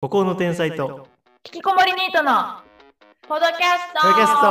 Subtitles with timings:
[0.00, 1.08] 孤高の天才と。
[1.44, 2.30] 引きこもりニートの
[3.28, 4.00] ポッドキャスト。
[4.00, 4.46] ポッドキャスト。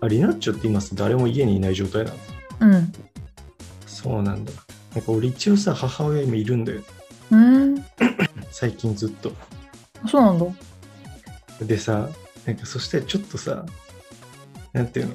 [0.00, 2.16] あリナッチョって今さ誰も家にいない状態なの？
[2.60, 2.90] うん。
[3.84, 4.52] そうなんだ。
[4.94, 6.80] なんか俺一応さ母親今いるんだよ。
[7.32, 7.84] うん。
[8.50, 9.30] 最近ずっと。
[10.06, 10.46] そうなんだ。
[11.66, 12.08] でさ
[12.48, 13.66] なんかそしてちょっとさ
[14.72, 15.14] なんていうの？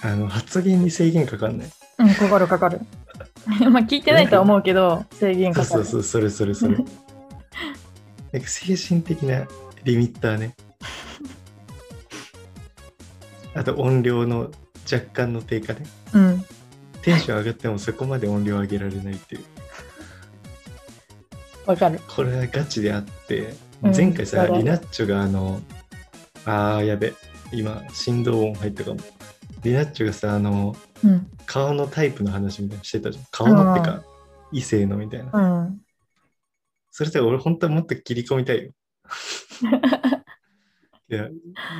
[0.00, 1.70] あの発言に制限かかんない。
[1.98, 2.80] うんかかるかかる。
[3.70, 5.68] まあ聞いてないとは思うけど制限かかる。
[5.68, 6.76] そうそうそうそれそれそれ。
[8.32, 9.46] なんか精神的な
[9.84, 10.54] リミッターね。
[13.52, 14.50] あと音量の
[14.90, 15.80] 若干の低下ね。
[16.14, 16.44] うん。
[17.02, 19.44] テンション上がってもそこまで音量上げられないっていう。
[21.66, 22.00] わかる。
[22.08, 24.56] これはガチであってうん前回さ、やば。
[24.56, 25.60] いリナッチョがあの
[26.44, 27.14] あーやべ。
[27.52, 29.00] 今振動音入ったかも。
[29.62, 31.26] リナッチョがさあのうん。
[31.46, 33.24] 顔のタイプの話みたいなのしてたじゃん。
[33.30, 34.04] 顔のってか、
[34.52, 35.30] 異性のみたいな。
[35.32, 35.80] うん。
[36.90, 38.72] それで俺本当はもっと切り込みたいよ。
[41.08, 41.28] いや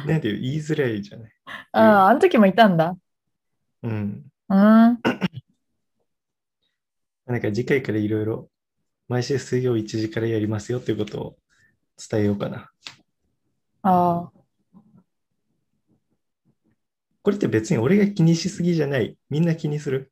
[0.06, 1.32] なんていう言いづらいじゃない。
[1.72, 2.96] あああの時もいたんだ。
[3.82, 4.24] うん。
[4.48, 4.56] うん。
[4.56, 4.98] あ
[7.26, 8.50] なんか次回からいろいろ
[9.08, 11.36] 毎週水曜1時からやりますよっていうことを
[12.00, 12.70] 伝えようかな。
[13.82, 14.30] あ
[17.22, 19.16] これって別に俺が気にしすぎじゃない。
[19.28, 20.10] みんな気にする。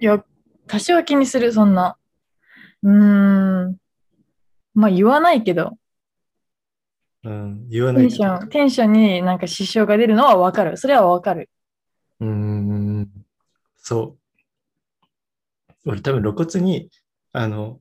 [0.00, 0.24] いや
[0.66, 1.96] 多少は気にするそんな。
[2.82, 3.76] うーん。
[4.74, 5.76] まあ言わないけど。
[7.22, 10.76] うん言わないテンションテンションになんか支障が出るのはわかる。
[10.76, 11.50] それはわかる。
[12.20, 13.10] うーん。
[13.76, 14.20] そう。
[15.86, 16.90] 俺多分露骨に、
[17.32, 17.80] あの、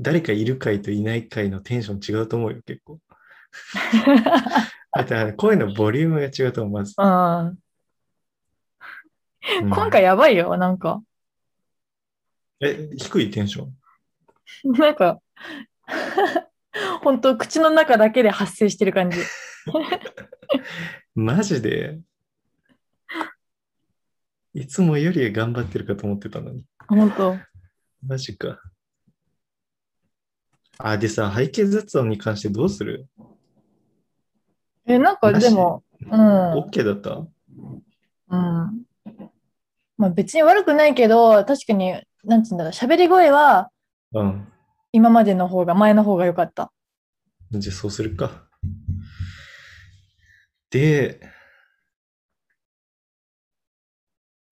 [0.00, 2.98] 誰かいる回といない回のテンション違うと思うよ、結構。
[4.92, 6.94] あとあの声のボリュームが違うと思う、まず。
[6.96, 7.58] うんうん
[9.70, 11.02] 今回やばいよなんか
[12.60, 13.64] え、低いテンショ
[14.64, 14.72] ン？
[14.78, 15.18] なんか、
[17.02, 19.18] 本当口の中だけで発生してる感じ。
[21.16, 21.98] マジで？
[24.54, 26.64] いつもより頑張ってるかと思ってたのに。
[26.86, 27.36] 本当。
[28.06, 28.60] マジか。
[30.84, 33.06] あ、でさ、背景雑音に関してどうする？
[34.86, 36.52] え、なんかでも、うん。
[36.58, 37.24] ?OK だった？
[38.30, 38.84] うん。
[39.96, 43.70] まあ別に悪くないけど、確かに、なんつうんだろう、喋り声は
[44.12, 44.48] うん。
[44.92, 46.72] 今までの方が、前の方が良かった。
[47.52, 48.48] じゃあそうするか。
[50.70, 51.20] で、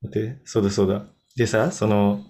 [0.02, 1.06] 待って、そうだそうだ。
[1.36, 2.24] でさ、その、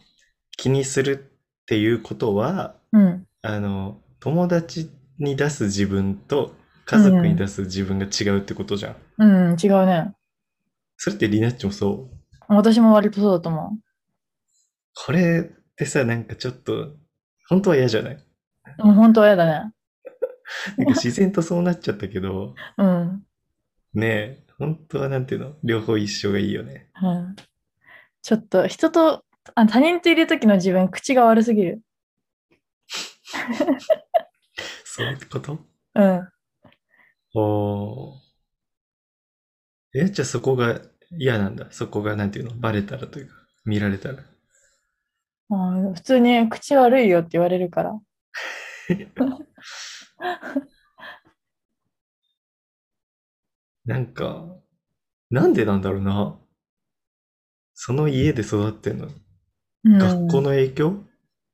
[0.57, 1.33] 気にする
[1.63, 3.27] っていうことは、うん。
[3.43, 8.97] あの、友達に出す自分と家族に出す自分が違うってことじゃん。
[9.19, 10.13] うん、違うね。
[10.97, 12.11] それってリナッチもそ
[12.49, 12.55] う？
[12.55, 13.79] 私も割とそうだと思
[15.07, 16.95] これってさ、なんかちょっと、
[17.49, 18.19] 本当は嫌じゃない？
[18.79, 18.85] う。
[18.85, 19.73] もう本当は嫌だね。
[20.77, 23.23] なんか自然とそうなっちゃったけど、うん。
[23.95, 25.57] ねえ、本当はなんていうの？
[25.65, 26.91] 両方一緒がいいよね。
[27.03, 27.37] うん、
[28.21, 29.25] ちょっと、人と、
[29.55, 31.81] あ他人といる時の自分、口が悪すぎる。
[34.85, 35.59] そういうこと？
[35.95, 36.29] うん。
[37.35, 38.19] おー
[39.95, 40.81] え、じゃあそこが
[41.19, 41.71] 嫌なんだ？
[41.71, 42.55] そこがなんていうの？
[42.57, 44.23] バレたらというか、見られたら。
[45.51, 47.99] あー普通に口悪いよって言われるから。
[53.85, 54.57] なんか、
[55.31, 56.39] なんでなんだろうな。
[57.75, 59.09] その家で育ってんの？
[59.85, 61.05] うん学校の影響？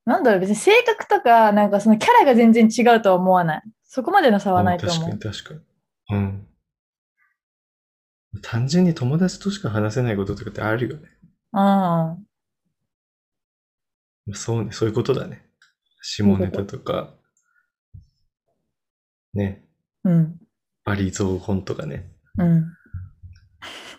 [0.07, 3.63] なんだろう、別に性格とか、なんかそのキャラが全然違うとは思わない。
[3.83, 5.19] そこまでの差はないとうん確思う。
[5.19, 6.17] かに確かに。
[6.17, 6.47] うん。
[8.41, 11.09] 単純に友達としか話せないこととかってあるよね。
[11.51, 12.15] あ
[14.33, 15.45] そうね、そういうことだね。
[16.01, 17.13] 下ネタとか、
[19.33, 19.67] ね、
[20.05, 20.39] あ、うん、
[20.85, 22.13] バリ雑言とかね。
[22.37, 22.65] うん。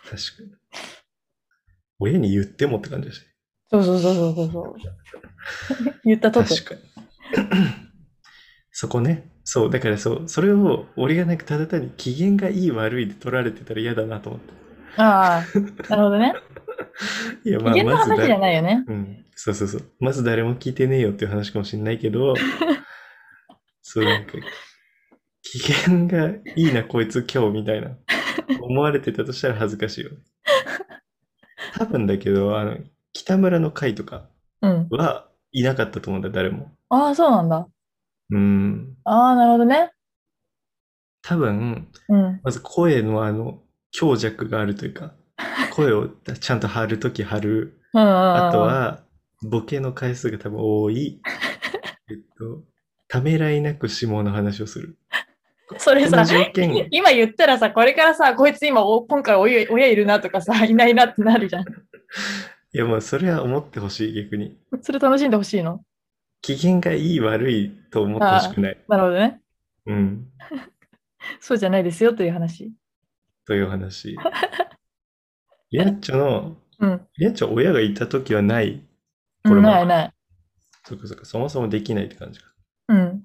[0.09, 0.49] 確かに。
[1.99, 3.28] 親に言ってもって感じだし。
[3.71, 4.75] そうそうそうそうそう。
[6.05, 6.49] 言ったとて。
[6.49, 6.81] 確かに。
[8.71, 9.29] そこね。
[9.43, 14.53] そう、だからそう、それを俺がなんかただ単に機嫌がいい悪いで取られてたら嫌だなと思って。
[14.97, 16.33] ああ、なるほどね。
[17.45, 18.83] いや、まあ、機嫌のまず話じゃだ、ないよね。
[18.87, 19.83] うん、そうそうそう。
[19.99, 22.35] まず誰も聞いてねえよっていう話かもしれないけど、
[23.81, 24.33] そう、なんか、
[25.41, 27.97] 機嫌がいいな、こいつ今日みたいな、
[28.61, 30.17] 思われてたとしたら恥ずかしいよね。
[31.73, 32.77] 多分だけど、あの、
[33.19, 34.29] 北村の会とか
[34.61, 34.87] うん。
[34.91, 36.71] はいなかったと思うんだ、誰も。
[36.89, 37.67] ああ、そうなんだ。
[38.29, 38.95] うん。
[39.03, 39.91] ああ、なるほどね。
[41.23, 42.39] 多分、うん。
[42.43, 43.61] まず声のあの、
[43.91, 45.13] 強弱があるというか、
[45.73, 47.81] 声をちゃんと張るとき張る。
[47.93, 48.47] うんうんうん。
[48.47, 49.03] あと、は、
[49.41, 51.19] ボケの回数が多分多い。
[52.09, 52.63] えっと、
[53.07, 54.97] ためらいなく下の話をする。
[55.77, 61.65] それさこの、条件、今言ったらさ、これからさ、こいつ今、お今回親親いるなとかさ、いないなってなるじゃん。
[62.71, 64.55] いやもうそれは思ってほしい、逆に。
[64.81, 65.83] それ楽しんでほしいの？
[66.41, 68.77] 機嫌がいい悪いと思ってほしくない。
[68.87, 69.41] なるほどね。
[69.87, 70.27] うん。
[71.41, 72.71] そうじゃないですよという話。
[73.45, 74.15] という話。
[75.71, 77.07] リアッチョの、うん。
[77.17, 78.71] リアッチョ親がいたときはない。
[78.73, 78.81] うん、
[79.49, 80.13] これもないない。
[80.83, 82.53] そっかそっか、そもそもできないって感じか。
[82.89, 83.23] うん。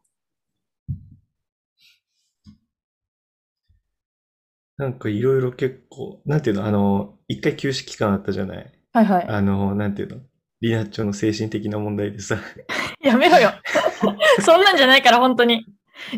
[4.77, 8.73] なんかいろいろ結構、なんていうの、あの、一回休止期間あったじゃない。
[8.95, 9.29] はいはい。
[9.29, 10.21] あの、なんていうの、
[10.61, 12.39] リナッチョの精神的な問題でさ、
[13.03, 13.51] やめろよ。
[14.41, 15.67] そんなんじゃないから、本当に。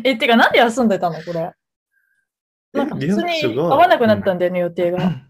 [0.03, 1.51] え、てか、なんで休んでたのこれ？
[2.73, 5.27] なんか普通に合わなくなったんだよね、予定が。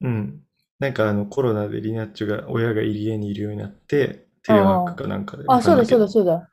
[0.00, 0.42] うん。
[0.78, 5.44] なんかあの、コロナでリナッチョが、親が家にいるようになって、テレワークかなんかで。
[5.48, 6.32] あ、そうだそうだうそうだ。
[6.32, 6.50] だ。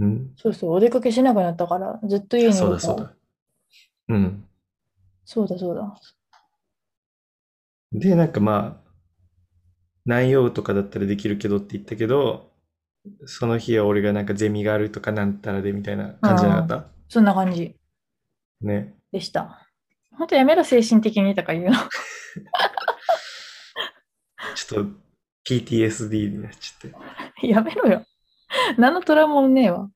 [0.00, 0.32] うん。
[0.36, 2.80] そうそう、お出かけしなくなったから、ずっと家にいるから。
[2.80, 3.14] そうだそうだ。
[4.08, 4.44] うん。
[5.24, 5.94] そうだそうだ。
[7.92, 8.79] で、なんかまあ、
[10.04, 12.50] 何曜とかだったらできるけどって言ったけど、
[13.26, 17.74] その日は俺がなんかゼミがあるとかなんたらでみたいな感じじゃなかっそんな感じ
[18.60, 18.94] たね。
[19.12, 19.66] でした。
[20.16, 21.72] 本当やめろ、精神的にとか言うの。
[24.54, 24.90] ちょっと
[25.48, 26.90] PTSD になっちゃっ
[27.42, 27.48] て。
[27.48, 28.04] やめろよ。
[28.78, 29.90] 何のトラウマもねえわ。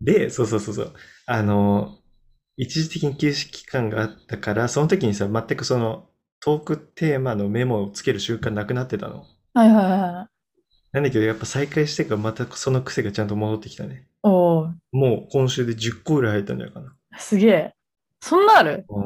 [0.00, 0.94] で、そうそうそうそう。
[1.26, 1.98] あの、
[2.56, 6.10] 一時的に休止期間があったから、その時にさ、全くその
[6.44, 9.24] トークテーマのメモをつける習慣なくなってたの。
[9.54, 10.28] はいはいは
[10.92, 13.94] なんだけど、やっぱ再開してからまたその癖がちゃんと戻ってきたね。
[13.94, 13.98] い。
[14.24, 16.94] おお、もう今週で10個ぐらい入ったんじゃないかな。
[17.16, 17.74] すげえ。
[18.20, 18.84] そんなある？
[18.90, 19.04] うん。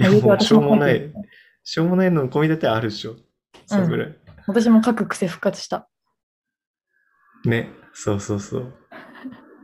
[0.00, 1.12] や、もうしょうもない、
[1.64, 3.16] しょうもないの込み立てあるでしょ。
[3.66, 4.16] そのぐらい。
[4.46, 5.88] 私も書く癖復活した。
[7.44, 7.70] ね。
[7.94, 8.72] そうそうそう。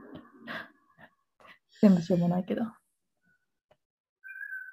[1.81, 2.63] 全部しょうもないけど。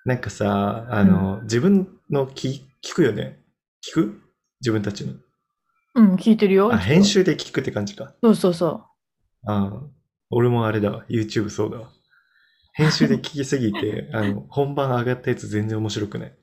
[0.10, 3.38] なんかさ、あの、自分の聞聞くよね？
[3.88, 4.22] 聞く？
[4.60, 5.14] 自分たちの。
[5.94, 6.74] うん、聞いてるよ。
[6.74, 8.16] あ、編集で聞くって感じか。
[8.24, 8.88] そうそうそ
[9.46, 9.84] ああ、
[10.32, 11.06] 俺もあれだわ。
[11.10, 11.92] YouTube そうだわ。
[12.74, 16.36] 編集で聞きすぎて、 あの、本番上がったやつ全然面白くない。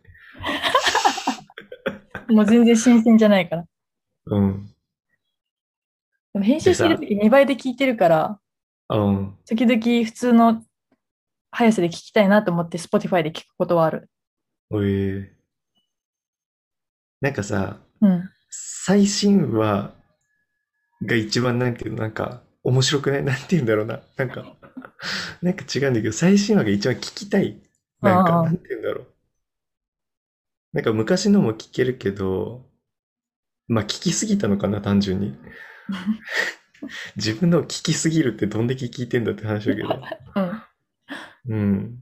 [2.29, 2.33] う。
[2.35, 3.65] もう全然新鮮じゃないから。
[4.27, 4.67] うん。
[6.35, 8.41] でも編集してるとき2倍で聞いてるから、
[8.91, 9.37] うん。
[9.45, 10.63] 時々普通の
[11.57, 14.11] 速さで聞きたいなと思って Spotify で聞くことはある。
[14.71, 15.33] おえ
[17.23, 18.29] なんかさ、うん。
[18.51, 19.95] 最新話
[21.03, 23.23] が一番なんていうの、なんか面白くない？
[23.25, 24.03] なんて言うんだろうな。
[24.17, 24.55] なんか、
[25.41, 27.59] なんか違うんだけど、最新話が一番聞きたい。
[28.03, 29.07] なんか、なんて言うんだろう。
[30.75, 32.69] なんか昔のも聞けるけど、
[33.67, 35.39] まあ聞きすぎたのかな、単純に。
[37.17, 39.89] 自分の聞きすぎるってどんだけ聞いてんだって話だけど。
[39.89, 40.63] うん。
[41.49, 41.99] うん。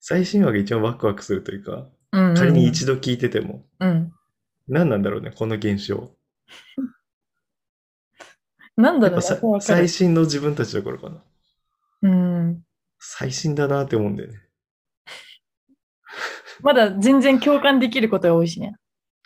[0.00, 2.36] 最新話が一番ワクワクするというか、うん、うん。
[2.36, 4.12] 仮に一度聞いてても、うん。
[4.68, 6.12] 何なんだろうね、この現象。
[8.76, 11.22] なんだろう最新の自分たちだからかな。
[12.02, 12.62] うん。
[12.98, 14.42] 最新だなって思うんだよね。
[16.62, 18.76] まだ全然共感できることが多いしね。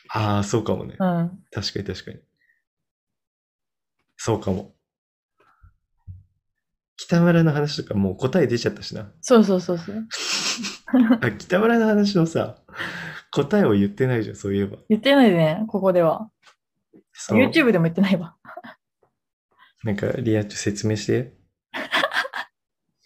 [0.08, 0.96] ああ、そうかもね。
[0.98, 1.44] うん。
[1.50, 2.20] 確かに確かに。
[4.16, 4.74] そうかも。
[7.10, 9.10] 北村の話とかもう答え出ちゃったしな。
[9.20, 9.96] そうそうそうそう。
[11.20, 12.58] あ、北村の話のさ、
[13.32, 14.76] 答えを言ってないじゃん、そういえば。
[14.88, 16.30] 言ってないね、ここでは。
[17.12, 18.36] そう YouTube でも言ってないわ。
[19.82, 21.34] なんか、リアッチ説明して。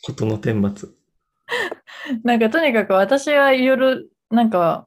[0.03, 0.89] ことの顛末。
[2.25, 4.87] なんかとにかく私はいろいろなんか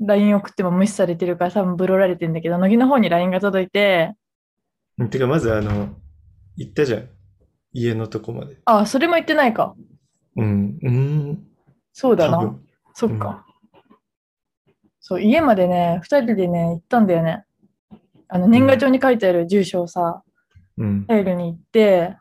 [0.00, 4.14] LINE 送っても無視されてるから多分ブロられてんだけど、乃木の方に LINE が届いて、
[4.96, 5.94] うんてか、まずあの、
[6.56, 7.13] 行ったじゃん。
[7.74, 8.56] 家のとこまで。
[8.64, 9.74] あ、それも言ってないか。
[10.36, 10.90] うん、うー
[11.32, 11.46] ん。
[11.92, 12.56] そうだな。
[12.94, 13.44] そっか。
[15.00, 17.44] そう、家までね、二人でね、行ったんだよね。
[18.28, 20.22] あの、年賀状に書いてある住所をさ、
[20.78, 21.04] うん。
[21.08, 22.16] 入るに行って、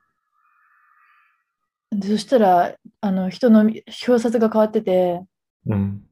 [1.91, 3.83] でそしたら、あの、人の表
[4.19, 5.21] 札が変わってて、
[5.67, 6.03] うん。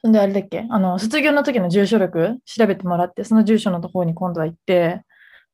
[0.00, 0.66] そんであれだっけ？
[0.68, 5.02] あの、卒業の時の住所録調べてもらって、その住所のところに今度は行って、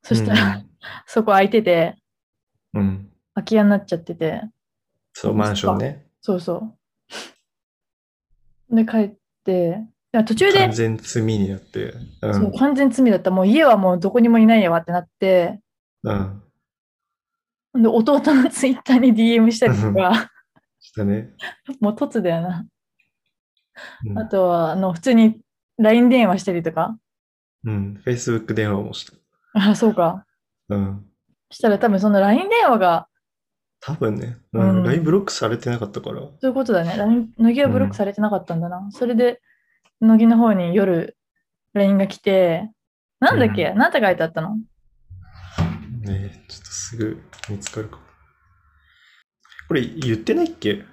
[0.02, 0.62] そしたら、
[1.06, 1.96] そこ空いてて、
[2.74, 3.10] うん、うん。
[3.34, 4.42] 空き家になっちゃってて、
[5.12, 6.06] そう、マンションね。
[6.20, 6.76] そうそ
[8.70, 8.74] う。
[8.76, 9.14] で、帰っ
[9.44, 9.86] て、
[10.26, 11.86] 途中で完、全罪になって。
[11.86, 11.94] う。
[12.22, 13.30] そうん完全罪だった。
[13.30, 15.60] もう家はもうどこにもいないやわってなって、
[16.04, 16.42] うん。
[17.74, 20.30] で、弟のツイッターに DM したりとか、
[20.80, 21.30] したね。
[21.80, 22.66] もう突だよな。
[24.06, 25.40] うんあとは、あの、普通に
[25.78, 26.96] LINE 電話したりとか。
[27.64, 28.02] うん。
[28.06, 29.12] Facebook 電話もした。
[29.54, 30.24] あ、そうか。
[30.68, 31.04] うん。
[31.54, 33.08] したら多分その LINE 電話が、
[33.80, 34.38] 多分ね。
[34.52, 34.82] ううんん。
[34.84, 36.20] LINE ブロックされてなかったから。
[36.20, 36.96] そういうことだね。
[36.96, 38.88] LINE 乃木はブロックされてなかったんだな。
[38.90, 39.40] それで、
[40.00, 41.16] 乃木の方に夜
[41.74, 42.70] LINE が来て、
[43.20, 44.56] なんだっけ、なんて書いてあったの？
[46.00, 48.02] ねちょっとすぐ見つかるかも。
[49.68, 50.84] これ言ってないっけ？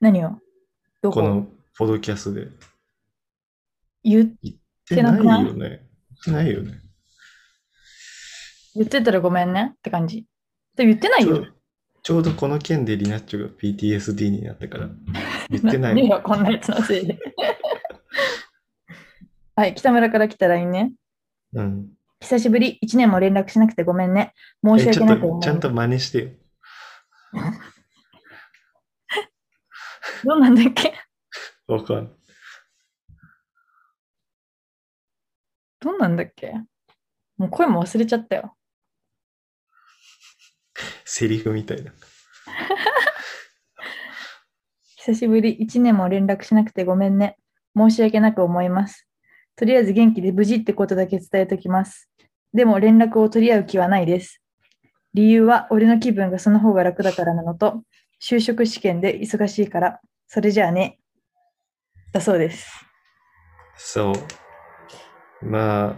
[0.00, 0.38] 何を？
[1.02, 1.20] どこ？
[1.20, 2.48] このポドキャストで。
[4.04, 4.56] 言言っ
[4.86, 5.68] てないよね。
[5.68, 5.80] 言っ
[6.24, 6.80] てないよね。
[8.74, 10.24] 言ってたらごめんねって感じ。
[10.76, 11.46] で言ってないよ。
[12.02, 14.88] ちょうどこの件でリナッチョが PTSD になったから。
[15.48, 15.98] 言ってない。
[16.08, 17.18] よこんなやつのせいで。
[19.56, 20.92] はい、北村から来た LINE ね。
[21.54, 21.88] うん。
[22.20, 24.34] 久しぶり、1年も連絡しなくてごめんね。
[24.64, 26.30] 申し訳ないちゃんと真似してよ。
[30.24, 30.94] どうなんだっけ？
[31.66, 32.12] わかんない。
[35.80, 36.52] どうなんだっけ？
[37.36, 38.56] もう声も忘れちゃったよ。
[41.04, 41.92] セリフみたいな。
[44.96, 47.36] 久しぶり、1年も連絡しなくてごめんね。
[47.76, 49.06] 申し訳なく思います。
[49.56, 52.08] とりあえず元気で無事ってことだけ伝えときます。
[52.52, 54.40] でも連絡を取り合う気はないです。
[55.12, 57.82] 理由は俺の気分がその方が楽だからなのと、
[58.20, 60.98] 就職試験で忙しいから、それじゃあね。
[62.12, 62.68] だそうです。
[63.76, 64.12] そ
[65.42, 65.44] う。
[65.44, 65.96] まあ、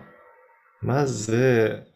[0.81, 1.87] まず、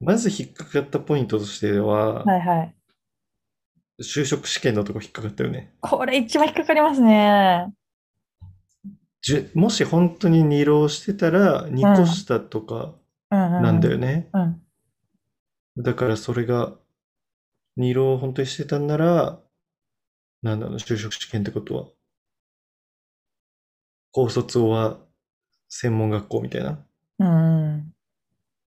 [0.00, 2.74] まず引っかかったポイントとしては、はいはい。
[4.02, 5.72] 就職試験のとこ引っかかったよね。
[5.80, 7.72] これ一番引っかかりますね。
[9.22, 12.94] じゅもし本当に二浪してたら、2個下とか
[13.30, 13.62] うんうん。
[13.62, 14.28] なんだよね。
[14.32, 15.82] うん。
[15.82, 16.74] だからそれが、
[17.76, 19.40] 二浪本当にしてたんなら、
[20.42, 21.86] なんだろう、就職試験ってことは、
[24.12, 24.98] 高卒は
[25.68, 26.86] 専門学校みたいな、
[27.18, 27.94] うんうん。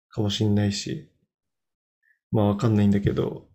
[0.09, 1.08] かもしんないし、
[2.31, 3.49] まあわかんないんだけど、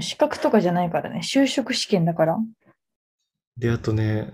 [0.00, 1.20] 資格とかじゃないからね。
[1.22, 2.38] 就職試験だから。
[3.56, 4.32] で、あとね、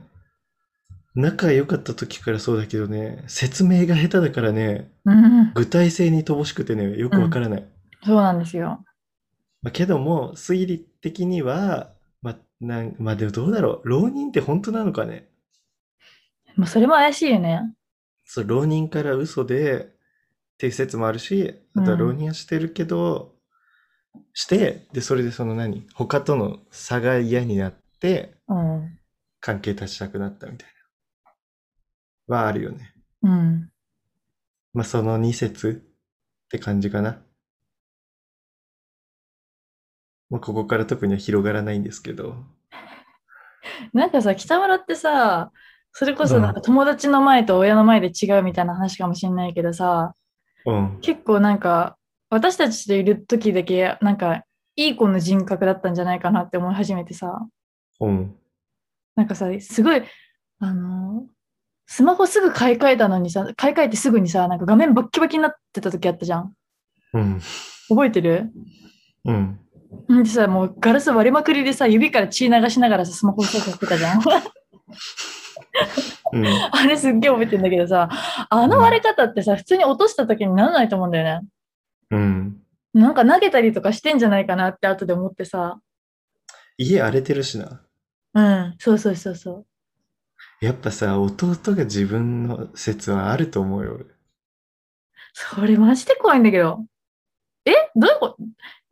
[1.14, 5.52] 仲良かった時からそうだけどね、説明が下手だからね、うん。
[5.54, 7.64] 具体性に乏しくてね、よくわからない。
[8.04, 8.84] そうなんですよ。
[9.62, 13.88] まあ、けども、推理的には、まあ、なん、まあでもどうだろう。
[13.88, 15.28] 浪人って本当なのかね。
[16.56, 17.62] もうそれも怪しいよね。
[18.24, 19.93] そう、浪人から嘘で
[20.54, 23.34] っていう説もあるし、あとはうん浪人はしてるけど、
[24.32, 28.98] して、で、それでその何他との差が嫌になって、うん。
[29.40, 30.68] 関係立ちたくなったみたい
[32.28, 32.36] な。
[32.36, 32.94] はあるよね。
[33.22, 33.70] うん。
[34.72, 35.84] まあその2説
[36.46, 37.20] って感じかな。
[40.30, 42.36] まあここから特には広がらないんですけど。
[43.92, 45.52] なんかさ、北村ってさ、
[45.92, 50.14] それこそなんか友達の前と親の前で違うみたいな話かもしれないけどさ、
[50.66, 50.98] うん。
[51.00, 51.96] 結構なんか、
[52.30, 54.44] 私たちといる時だけ、なんか、
[54.76, 57.46] いい子の人格だったんじゃないかなって思い始めてさ、
[58.00, 58.34] うん。
[59.14, 60.02] なんかさ、すごい、
[60.60, 61.26] あの
[61.86, 66.54] スマホすぐ買い替えたのにさ、買い替えてすぐにさ、なんか画面バッキバキになってた時あったじゃん。
[67.12, 67.40] うん。
[67.88, 68.50] 覚えてる？
[69.26, 69.60] うん。
[70.12, 74.22] んでさ、もうガラス割れまくりでさ、指から血流しながらさ、スマホ操作してたじゃん。
[76.32, 76.46] うん。
[76.46, 78.08] あれすっげえ覚えてんだけどさ、
[78.48, 81.46] あの割れ方ってさ、普通に落とした時にならないと思うんだよね。
[82.10, 82.60] うん。
[82.92, 85.80] なんか投げたりとかしてんじゃないかなって後で思ってさ。
[86.78, 87.80] 家荒れてるしな。
[88.34, 89.66] うん、そうそうそうそう。
[90.64, 93.94] やっぱさ、弟が自分の説はあると思うよ。
[93.94, 94.04] 俺
[95.32, 96.84] それマジで怖いんだけど。
[97.64, 97.72] え？
[97.96, 98.28] どういうこ？
[98.30, 98.36] と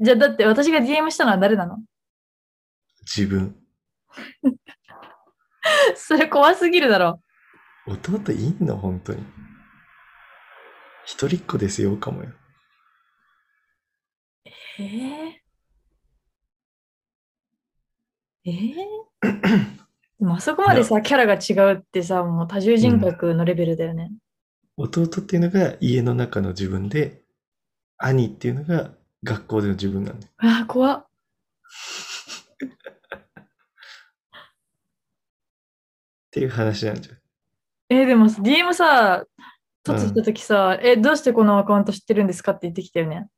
[0.00, 1.78] じゃあだって私が DM したのは誰なの？
[3.02, 3.56] 自分。
[5.96, 7.22] それ怖すぎるだろ。
[7.86, 8.76] 弟いんの？
[8.76, 9.24] 本当に。
[11.04, 12.30] 一人っ子ですよ、かもよ。
[14.78, 15.32] えー、
[18.44, 18.84] えー、
[20.20, 24.12] でもあそこまでさ、キャラが違うってさ、もう多重人格のレベルだよね。
[24.76, 27.22] 弟っていうのが家の中の自分で、
[27.98, 30.32] 兄っていうのが学校での自分なんだよ。
[30.38, 31.06] ああ、怖っ。
[36.32, 37.16] っていう話なんじゃん。
[37.90, 39.26] えーでもさ DM さ、
[39.84, 43.28] 突した時さ、え、どうしてこのアカウント知ってるんですかって言ってきたよね。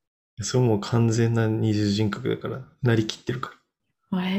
[0.40, 3.52] それもう完全な二重人格だから、なりきってるか
[4.12, 4.24] ら。
[4.24, 4.38] へえ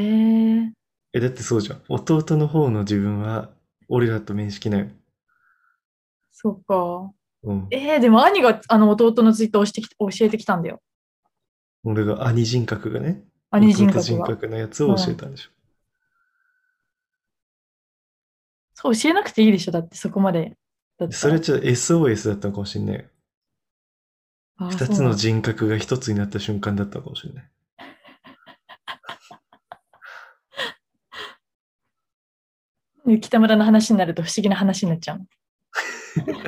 [0.59, 0.71] ー。
[1.11, 1.81] え、だってそうじゃん。
[1.89, 3.49] 弟の方の自分は、
[3.89, 4.89] 俺らと面識ない。
[6.31, 7.11] そっか。
[7.43, 7.67] うん。
[7.71, 10.81] えー、でも兄があの弟のツイッターをしてき教えてきたんだよ。
[11.83, 14.25] 俺が兄人格がね、兄人格弟人が。
[14.27, 15.49] 格のやつを教えたんでしょ。
[18.74, 20.57] そう教えなくていいでしょ、だってそこまで。
[20.97, 23.09] だったらそれはちょっと SOS だったのかもしれない。
[24.57, 27.51] あ二つの人格が一つになった瞬間だったのかもしれない。
[33.05, 35.25] そ う北村の話になると不思議な話になっちゃうの。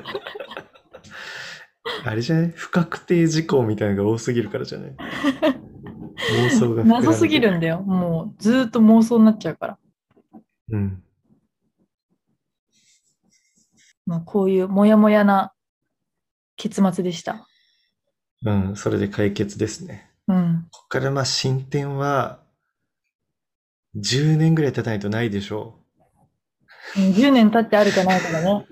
[2.05, 2.51] あれじゃない？
[2.55, 4.95] 不確定事項みたいなのが多すぎるからじゃない？
[4.95, 7.81] 妄想が膨らんで謎すぎるんだよ。
[7.81, 9.77] もうずーっと妄想になっちゃうから。
[10.71, 11.03] うん。
[14.07, 15.51] まあ、こういうモヤモヤな
[16.55, 17.45] 結末でした。
[18.45, 20.09] うん、それで解決ですね。
[20.27, 20.67] うん。
[20.71, 22.39] ここからまあ進展は、
[23.97, 25.79] 10年ぐらい経たないとないでしょ
[26.97, 28.65] うん10年経ってあるかないかだね。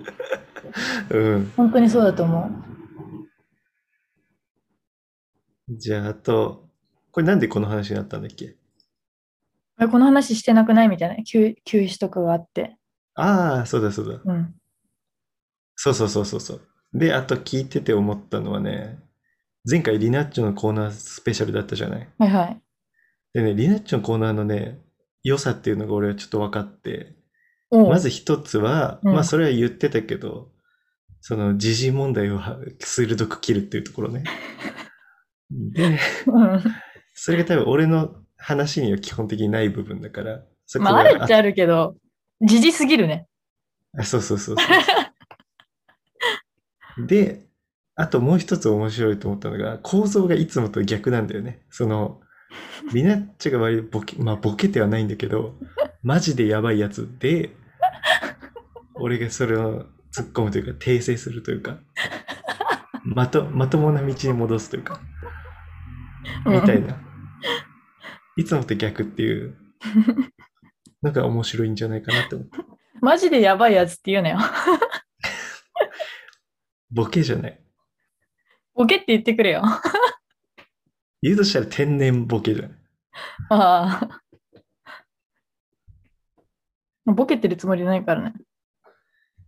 [1.09, 1.17] う。
[1.35, 1.51] うん。
[1.57, 2.49] 本当にそうだと思
[5.67, 5.75] う。
[5.77, 6.69] じゃあ、あと、
[7.11, 8.55] これなんでこの話になったんだっけ？
[9.91, 10.87] この話してなくない？
[10.89, 11.23] みたいな。
[11.23, 12.77] 休休止とかがあって。
[13.15, 14.21] ああ、そうだそうだ。
[14.23, 14.55] うん。
[15.75, 16.61] そうそうそうそうそう。
[16.93, 18.99] で、あと聞いてて思ったのはね、
[19.69, 22.07] 前回リナッチョのコーナースペシャルだったじゃない？
[22.19, 22.61] はいはい。
[23.33, 24.79] でね、リナッチョのコーナーのね、
[25.23, 27.15] 良さっていうのが俺はちょっと分かって、
[27.71, 30.51] まず一つは、うんまあそれは言ってたけど、
[31.21, 34.23] その時事問題をは鋭く切るっていうところね。
[35.51, 36.63] で、うん
[37.13, 41.95] それが多分俺の話には基本的にない部分だから、そこまあ、はあるっちゃあるけど、
[42.41, 43.27] 時事すぎるね。
[43.97, 44.67] あそうそうそうそう。
[46.97, 47.45] で、
[47.95, 51.61] あともう一つ面白いと思ったのが、構造がいつもと逆なんだよね。
[51.69, 52.21] その、
[52.93, 55.55] リナッチが割とボケ、まあボケてはないんだけど、
[56.03, 57.55] マジでやばいやつで、
[58.95, 61.77] 俺がそれを突っ込むというか、訂正するというか、
[63.03, 64.99] まと、まともな道に戻すというか、
[66.45, 66.97] みたいな。
[68.37, 69.55] いつもと逆っていう、
[71.01, 72.57] なんか面白いんじゃないかなって思って。
[73.01, 74.39] マジでやばいやつって言うなよ。
[76.91, 77.59] ボケじゃない。
[78.73, 79.63] ボケって言ってくれよ。
[81.21, 82.71] 言うとしたら天然ボケじゃない。
[83.49, 84.09] あ
[87.05, 87.11] あ。
[87.11, 88.33] ボケてるつもりないからね。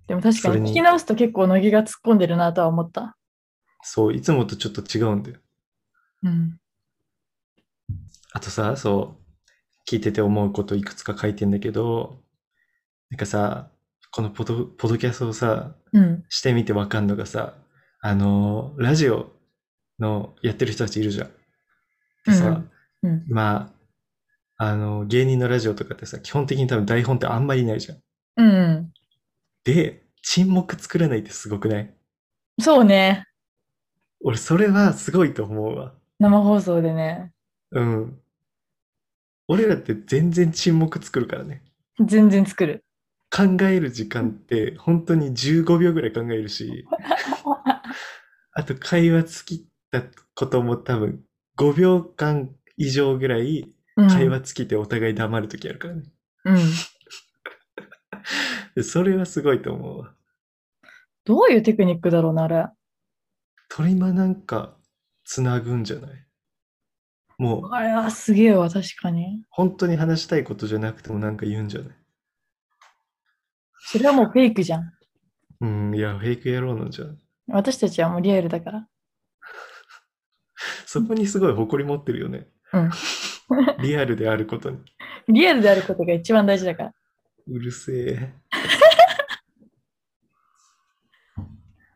[0.08, 3.18] でも確かに聞き直すと結構乃木が突っ込んでるなとは思った。
[3.82, 5.40] そう、いつもとちょっと違うんだよ。
[6.24, 6.60] うん。
[8.34, 9.24] あとさ、そう、
[9.90, 12.24] 聞いてて思うこといくつか書いてんだけど、
[13.10, 13.72] なんかさ、
[14.18, 16.24] このポドポドキャストをさ、うん。
[16.28, 17.54] してみてわかんのがさ、
[18.02, 19.32] あの、ラジオ
[20.00, 21.30] のやってる人たちいるじゃん。
[22.26, 22.64] でさ、
[23.04, 23.26] うんうん。
[23.30, 23.72] ま
[24.58, 28.00] あ、あの、芸人のラジオとかってさ、基本的に多分台本ってあんまりないじゃん。
[28.38, 28.92] うん。
[29.64, 31.94] で、沈黙作らないってすごくない？
[32.60, 33.24] そうね。
[34.24, 35.94] 俺、それはすごいと思うわ。
[36.18, 37.34] 生放送でね。
[37.70, 38.20] うん。
[39.48, 41.62] 俺らって全然沈黙作るからね。
[42.04, 42.84] 全然作る。
[43.30, 46.86] 考える時間って本当に15秒ぐらい考えるし、
[48.54, 50.04] あと会話尽きた
[50.36, 51.22] ことも多分
[51.58, 54.08] 5秒間以上ぐらいうん。
[54.10, 56.04] 会話尽きてお互い黙るときあるからね。
[56.46, 56.58] うん。
[58.76, 60.14] で それはすごいと思うわ。
[61.26, 62.68] どういうテクニックだろうな、あれ。
[63.70, 64.78] 鳥間なんか
[65.26, 66.28] つなぐんじゃない？
[67.40, 69.44] もうあれはすげえわ、確かに。
[69.50, 71.97] 本当に話したいことじゃなくてもなんか言うんじゃない？
[73.80, 74.92] それはもうフェイクじゃん。
[75.62, 78.88] うん、いや、フェイク野郎なんじゃない私たちはもうリアルだから。
[80.86, 82.48] そこにすごい誇り持ってるよね。
[82.74, 82.92] うん。
[83.82, 84.80] リアルであることに。
[85.28, 86.94] リアルであることが一番大事だから。
[87.48, 88.34] うるせえ。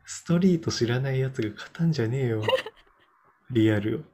[0.04, 2.42] ストリート知らないやつが勝たんじゃねえよ。
[3.50, 4.12] リアルを。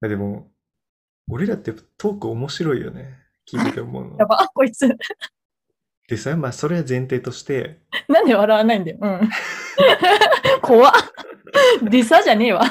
[0.00, 0.50] まあでも、
[1.28, 3.18] 俺らってトーク面白いよね。
[3.50, 4.26] 聞いてて思うの や。
[4.26, 4.88] ば、こいつ。
[6.08, 8.98] でさ、まあそれは前提として、なんで笑わないんだよ。
[9.00, 9.20] うん。
[10.62, 10.92] 怖っ。
[11.82, 12.62] でさじゃねえわ。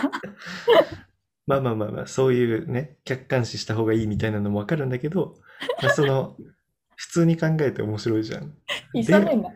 [1.47, 5.35] まあまあまあまあ、そういうね、客観視した方がいいみたいなのもわかるんだけど、
[5.81, 6.35] まあ、その、
[6.95, 8.57] 普通に考えて面白いじゃん。
[8.93, 9.49] いさないんだ。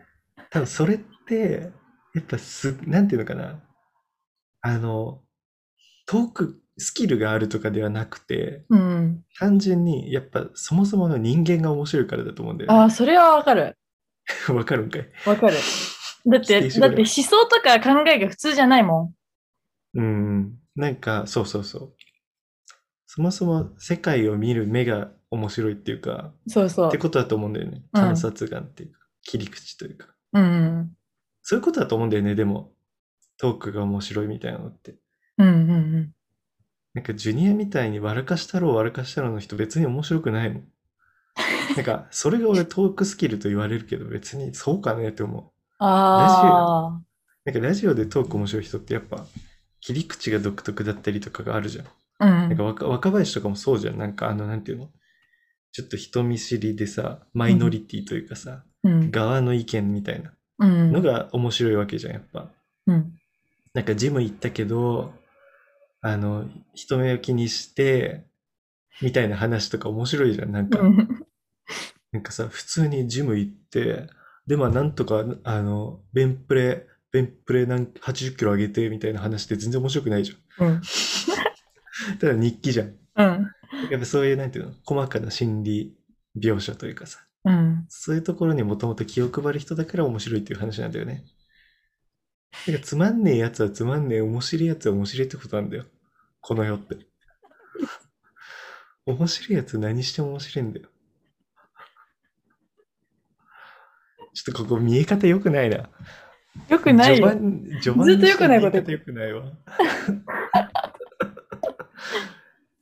[0.50, 1.72] 多分それって、
[2.14, 3.60] やっぱす、なんていうのかな。
[4.60, 5.22] あの、
[6.06, 8.78] トークスキルがあるとかではなくて、うん。
[9.38, 12.78] 単純にやっぱそもそもの人間が面白いからだと思うんだよね。
[12.78, 13.76] ああ、それはわかる。
[14.48, 15.08] わかるんかい？
[15.26, 15.56] わかる。
[16.26, 19.12] だって、だって思想とか考えが普通じゃないも
[19.94, 20.58] うん。
[20.76, 21.94] なんか、そうそうそう。
[23.06, 26.98] そもそも世界を見る目が面白いっていうか、そうそうって。
[26.98, 27.82] ことだと思うんだよね。
[27.92, 30.14] うん観察眼っていうか、切り口というか。
[30.32, 30.92] うん。
[31.42, 32.72] そういうことだと思うんだよね、でも。
[33.38, 34.96] トークが面白いみたいなのって。
[35.38, 36.12] うんうんうん。
[36.94, 40.64] なんかジュニアみたいに笑かしたろう笑かしたろうの人別に面白くないもん。
[41.76, 45.44] なんか、それが俺トークスキルと言われるけど別にそうかねって思う。
[45.78, 47.02] ああ。
[47.44, 49.26] なんかラジオでトーク面白い人ってやっぱ
[49.80, 51.86] 切り口が独特だったりとかがあるじゃん。
[51.86, 53.98] うんなんか若若林とかもそうじゃん。
[53.98, 54.90] なんかあの、なんていうの？
[55.72, 59.10] ちょっと人見知りでさ、マイノリティというかさ、うん。
[59.10, 60.92] 側の意見みたいなうん。
[60.92, 62.50] のが面白いわけじゃん、やっぱ。
[62.86, 63.14] うん。
[63.72, 65.14] なんかジム行ったけど、
[66.02, 68.24] あの、人目を気にして、
[69.02, 70.52] みたいな話とか面白いじゃん。
[70.52, 71.26] なんか、うん
[72.12, 74.08] なんかさ、普通にジム行って、
[74.46, 80.68] で、まあなんとか、あの、ベンプレ、ベンプレなん80キロ上げてみたいな話って全然面白くないじゃん。
[80.68, 80.80] うん。
[82.18, 82.86] ただ日記じゃん。
[82.88, 83.50] うん。
[83.90, 85.96] やっぱそういう、なんていうの、細かな心理
[86.36, 87.86] 描写というかさ、うん。
[87.88, 91.24] そういうところにもともと気を配る人だから面白いっていう話なんだよね。
[92.64, 95.84] てか、つまんねえやつはつまんねえ、面白いやつは面白いってことなんだよ。
[96.40, 96.96] この世って。
[99.06, 100.88] 面白いやつ何しても面白いんだよ。
[104.34, 105.88] ちょっとここ見え方良くないな。
[106.68, 107.34] よくない序よ。
[107.34, 109.44] 盤、序盤ずっと良くないこと良くないわ。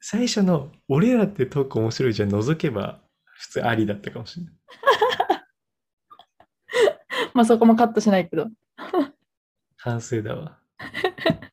[0.00, 4.54] 最初の俺らってトーク面白いじゃん除けば普通ありだったかもしれない。
[7.34, 8.48] まあそこもカットしないけど。
[9.78, 10.58] 反省だわ。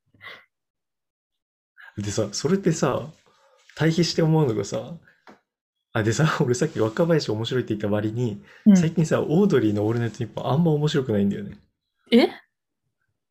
[1.97, 3.09] でさ、それってさ、
[3.75, 4.97] 対比して思うのがさ、
[5.93, 11.57] あ、でさ、 俺さっき若林面白いって言った割に、うん最近さ、オードリーのオールナイトニッポンあんま面白くないんだよね。
[12.11, 12.25] え？
[12.25, 12.29] い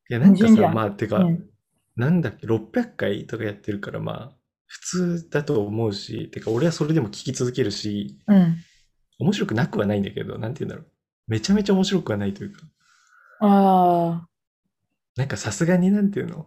[0.08, 1.50] や、なんかさ、まあ、てか、うん。
[1.96, 8.56] なんだっけ、600回とかやってるから、まあ、普通だと思うし、てか、俺はそれでも聞き続けるし、うん。
[9.18, 10.92] 面白くなくはないんだけど、なんて言うんだろう。
[11.26, 12.62] めちゃめちゃ面白くはないというか、
[13.40, 14.26] あ
[15.16, 16.46] なんかさすがになんていうの？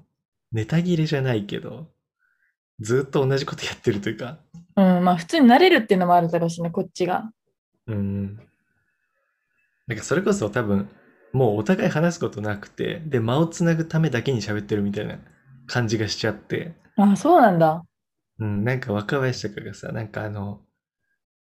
[0.51, 1.87] ネタ切れじゃないけど、
[2.79, 4.39] ずっと同じことやってるというか、
[4.75, 4.97] あ。
[4.97, 5.03] うん。
[5.03, 7.31] まあ普通に慣れるっていうのもあるだろうしね、こっちが。
[7.87, 8.37] うん。
[9.87, 10.89] なんかそれこそ多分、
[11.33, 15.17] もうお互い話すことなくて、で、間をつなぐためだけに喋ってるみたいな
[15.65, 17.83] 感じがしちゃって、ああ、そうなんだ。
[18.39, 20.61] うん、なんか若林とかがさ、なんかあの、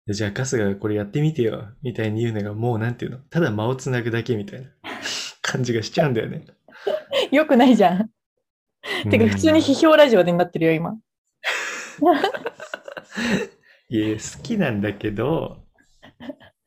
[0.07, 4.69] じゃあ春日がこれやってみてよ、みたいに言うのがもうなんていうの、ただ間をつなぐだけみたいな
[5.41, 6.45] 感じがしちゃうんだよね。
[7.35, 8.09] よくないじゃん。
[9.09, 10.95] てかうん普通に批評ラジオでになってるよ、今。
[13.89, 15.63] いや、好きなんだけど、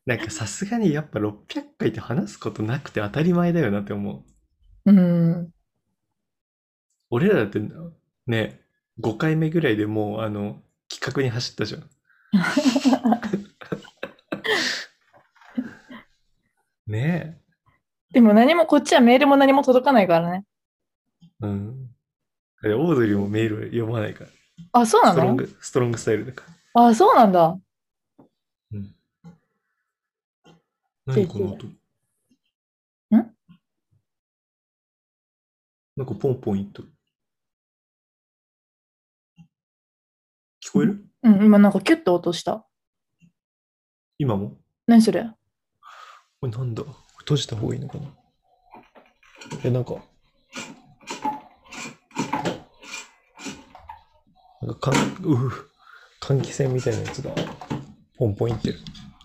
[0.07, 1.37] なんかさすがにやっぱ600
[1.77, 4.25] 回って話すことなくて当たり前だよなって思
[4.87, 4.91] う。
[4.91, 5.51] うん。
[7.11, 7.61] 俺らだって
[8.27, 8.61] ね、
[9.01, 11.91] 5回目ぐらいでもうあの、企画に走ったじゃん。
[16.87, 17.41] ね
[18.13, 20.45] でも何もこっちはメールも何も届かないからね。
[21.43, 21.47] え。
[21.47, 21.91] うん。
[22.63, 24.31] でオードリーもメール読まないから。
[24.73, 25.15] あ、そうなの？
[25.15, 26.87] ストロング、ストロングスタイルだから。
[26.87, 27.59] あ、そうなんだ。
[28.73, 28.95] うん。
[31.07, 31.67] 何この音？
[31.67, 31.73] ん？
[35.97, 36.89] なんかポンポン言っとる。
[40.65, 41.05] 聞こえる？
[41.23, 42.67] うん、今なんかキュッと音した。
[44.19, 44.57] 今も？
[44.87, 45.31] 何それ？
[46.41, 46.83] これなんだ？
[47.21, 48.09] 閉じた方がいいのかな？
[49.65, 49.95] え、なんか。
[54.63, 55.71] なんか、かん、うふ、
[56.21, 57.33] 換気扇みたいなやつが、
[58.17, 58.79] ポンポンいってる。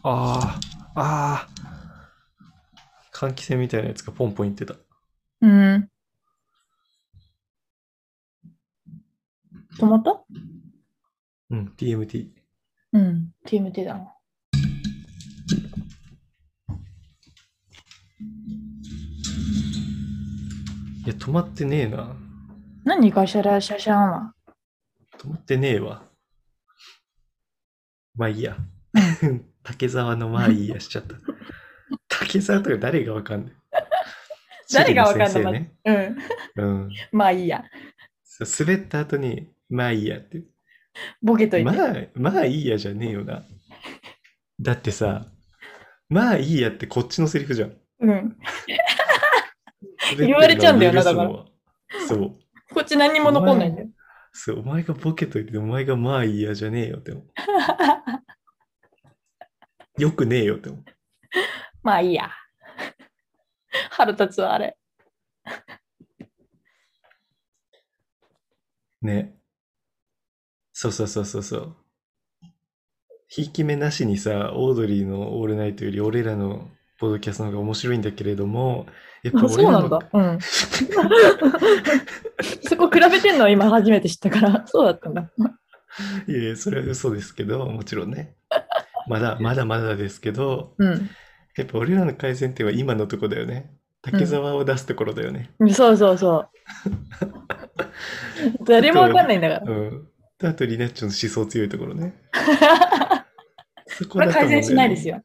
[0.04, 0.60] あ
[0.96, 1.64] あ、ああ。
[3.14, 4.76] 換気扇みたいなやつがポンポンいってた。
[5.42, 5.90] うん。
[9.80, 10.24] 止まった
[11.50, 12.28] うん、TMT。
[12.94, 13.32] うん。
[13.48, 14.14] TMT だな。
[21.06, 22.16] いや、止まってねえな。
[22.86, 24.33] 何ガシャラシャシャンは？
[25.24, 26.04] 止まってねえわ。
[28.16, 28.58] まあいいや。
[29.64, 31.16] 竹沢のまあいいやしちゃった。
[32.10, 33.54] 竹沢とか誰がわかんない。
[34.74, 36.18] 誰がわかんない地理の先うん。
[36.56, 36.92] うん。
[37.14, 37.64] まあいいや。
[38.60, 40.44] 滑った後に、まあいいやって。
[41.22, 41.72] ボケといて。
[41.72, 43.46] まあ、まあいいやじゃねえよな。
[44.60, 45.28] だってさ、
[46.10, 47.78] まあいいやってこっちのセリフじゃん。
[48.00, 48.38] うん。
[50.18, 51.50] 言われちゃうんだよな滑ってるのを許
[52.08, 52.74] すのはそう。
[52.74, 53.88] こっち何にも残んないんだよ。
[54.34, 57.26] そう、お前がボケといて、お前がまあいいやじゃねえよって思う。
[60.02, 60.84] よくねえよって思う。
[61.84, 62.32] まあいいや。
[63.92, 64.76] 腹立つわ、あれ。
[69.02, 69.36] ね。
[70.74, 71.78] そうそうそうそうそう。
[73.28, 76.72] ひいき目なしにさ、オードリーのオールナイトより俺らの
[77.04, 78.86] ポッドキャストの方が面白いんだけれども、
[79.24, 80.00] やっぱあ俺らのそうなんだ。
[80.14, 80.40] うん。
[82.64, 85.30] そこ比べてんのは今初めて知ったから、そうだったんだ。
[86.30, 88.38] いやいや、それは嘘ですけど、もちろんね。
[89.10, 91.10] まだ、まだまだですけど、うん。
[91.58, 93.70] やっぱ俺らの改善点は今のとこだよね。
[94.02, 95.52] 竹沢を出すところだよね。
[95.74, 96.48] そうそうそう。
[98.64, 99.70] 誰もわかんないんだから。
[99.70, 100.08] うん。
[100.40, 102.14] であと、リナッチョの思想強いところね。
[103.88, 105.22] そここれだと思うんだよね改善しないですよ。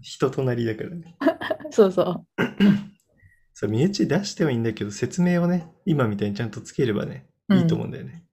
[0.00, 1.16] 人となりだからね。
[1.70, 2.26] そうそう。
[3.54, 8.24] そう、身内出してはいいんだけど、説明をね、今みたいにちゃんとつければね、うんいいと思うんだよね。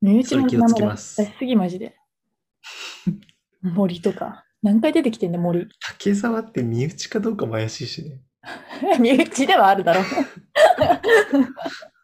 [0.00, 1.96] 身内のそれ気をつけます出しすぎマジで。
[3.62, 4.44] 森とか。
[4.62, 5.68] 何回出てきてんだ森。
[5.80, 8.20] 竹沢って身内かどうかも怪しいしね。
[9.00, 10.04] 身内ではあるだろう。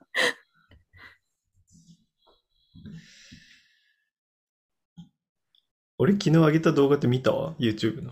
[6.02, 7.32] 俺昨日上げた動画って見た？
[7.32, 8.10] わ ?YouTube の。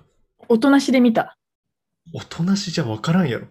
[0.48, 1.36] おとなしで見た。
[2.14, 3.48] おとなしじゃわからんやろ。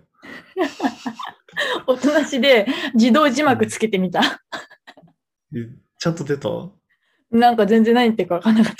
[1.88, 4.42] おとなしで自動字幕つけてみた。
[5.54, 6.48] えちゃんと出た？
[7.32, 8.76] なんか全然何言ってるか分かんなかっ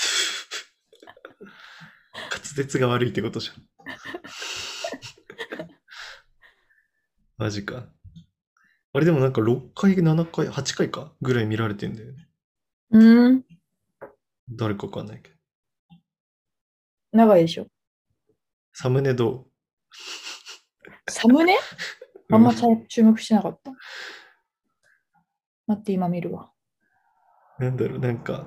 [2.32, 3.62] 滑舌が悪いってことじゃん。
[7.36, 7.86] マジか。
[8.94, 12.28] あれでもなんか6回、7回、8回かぐらい見られてんだよね。
[12.92, 12.98] た。
[12.98, 13.44] うーん。
[14.48, 15.39] 誰かわかんないけど。
[17.12, 17.66] 長いでしょ。
[18.72, 19.46] サムネど
[21.08, 21.54] サムネ？
[21.54, 21.58] う
[22.34, 22.54] あんま
[22.88, 23.72] 注目してなかった。
[25.66, 26.52] 待って、今見るわ。
[27.58, 28.46] なんだろう、なんか、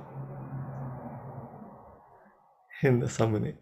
[2.80, 3.60] 変なサムネ。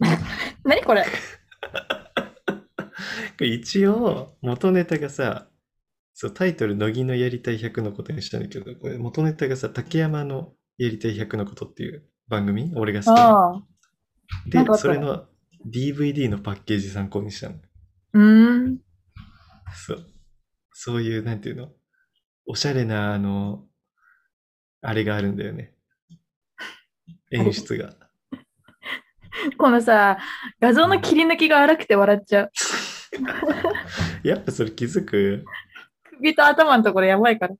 [0.64, 1.04] 何これ？
[3.40, 5.48] 一応、元ネタがさ、
[6.14, 12.72] そう、タイトル、乃木のやりたい100のことにしたんだけど、これ元ネタがさ、竹山のやりたい100のことっていう番組？
[12.76, 14.64] 俺が好きな。
[14.64, 15.26] で、それの
[15.66, 17.56] DVD のパッケージ参考にしたの。
[18.14, 18.78] うーん。
[19.74, 20.06] そう。
[20.72, 21.72] そういう、なんていうの？
[22.46, 23.66] おしゃれな、あの、
[24.80, 25.74] あれがあるんだよね。
[27.32, 27.94] 演出が。
[29.58, 30.18] このさ、
[30.60, 32.52] 画像の切り抜きが荒くて笑っちゃう。
[34.22, 35.44] やっぱそれ気づく？
[36.18, 37.54] 首と頭のところやばいから。
[37.54, 37.58] こ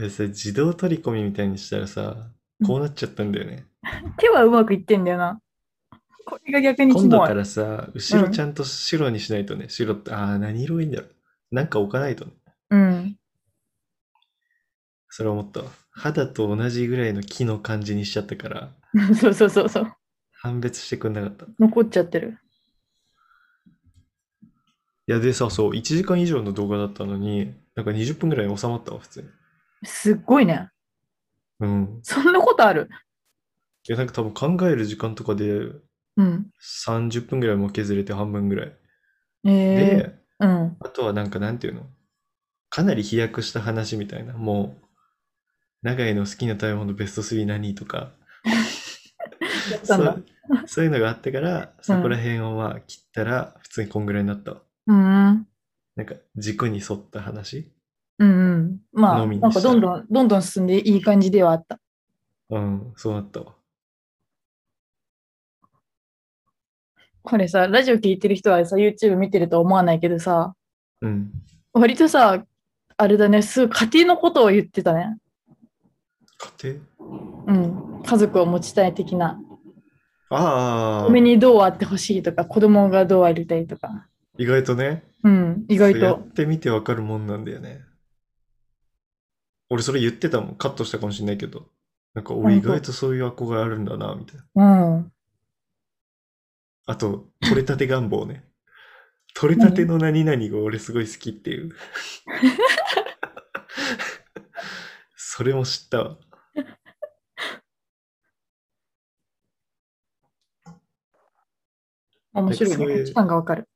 [0.00, 2.32] れさ、自動取り込みみたいにしたらさ、
[2.66, 3.64] こうなっちゃったんだよね。
[4.18, 5.40] 手はうまくいってんだよな。
[6.26, 7.32] これが逆に今度か。
[7.34, 11.54] らさ、後ろちゃんと白にしないとね、白って、ああ、何色がいいんだろう。
[11.54, 12.32] なんか置かないとね。
[12.70, 13.16] うん。
[15.08, 15.66] それ思ったわ。
[15.90, 18.72] 肌と同じぐらいの木の感じにしちゃったから、
[19.18, 19.92] そうそうそうそう。
[20.32, 21.46] 判別してくんなかった。
[21.46, 22.38] い残っちゃってる。
[25.10, 29.28] や、でさ、そう、1時間以上の動画だったのに、なんか20分ぐらいに収まったわ、普通に。
[29.84, 30.70] すっごいね。
[31.60, 32.00] うん。
[32.02, 32.88] そんなことある？
[33.88, 35.60] いや、なんか多分考える時間とかで
[36.16, 36.50] うん。
[36.60, 38.76] 30分ぐらいも削れて半分ぐらい。
[39.44, 40.76] ええで、うん。
[40.80, 41.86] あとはなんかなんていうの？
[42.68, 44.34] かなり飛躍した話みたいな。
[44.34, 44.86] もう、
[45.82, 48.12] 長井の好きな食べ物ベスト3何とか、
[49.70, 50.12] やったんだ。
[50.12, 50.24] そう
[50.66, 54.62] そういうのがあってから、そこら辺をまあ切ったら、普通にこんぐらいになったわ。
[54.86, 55.46] うん。
[55.96, 57.72] なんか軸に沿った話。
[58.20, 58.80] うんうん。
[58.92, 61.80] まあ、なんかどんどん、どんどん進んでいい感じではあった。
[62.50, 63.54] うん、そうなったわ。
[67.22, 70.54] これさ、ラジオ聞いてる人はさ、YouTube 見てるとは思わないけどさ、
[71.00, 71.32] うん。
[71.72, 72.44] 割とさ、
[72.96, 75.16] あれだね、すごい家庭のことを言ってたね。
[76.62, 77.46] 家庭？
[77.46, 78.02] うん。
[78.02, 79.40] 家族を持ちたい的な。
[80.28, 84.06] ああ嫁、にどうあってほしいとか、子供がどうありたいとか。
[84.38, 86.20] 意外とね、うん、意外そうやと。
[86.20, 87.80] ってみてわかるもんなんだよね。
[89.70, 90.56] 俺それ言ってたもん。
[90.56, 91.68] カットしたかもしれないけど。
[92.12, 94.96] なんか、俺意外とそういう憧れあるんだな、みたいな。
[94.96, 95.12] うん。
[96.86, 98.44] あと、取れたて願望ね。
[99.32, 101.70] 取れたての何々が俺すごい好きっていう。
[105.14, 106.18] それも知ったわ。
[112.32, 112.98] 面白いね。
[112.98, 113.68] 価値観がわかる。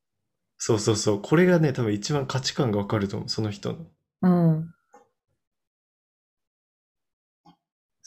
[0.59, 1.23] そうそうそう。
[1.23, 3.29] これがね、多分一番価値観がわかると思う。
[3.29, 3.87] その人の。
[4.23, 4.74] うん。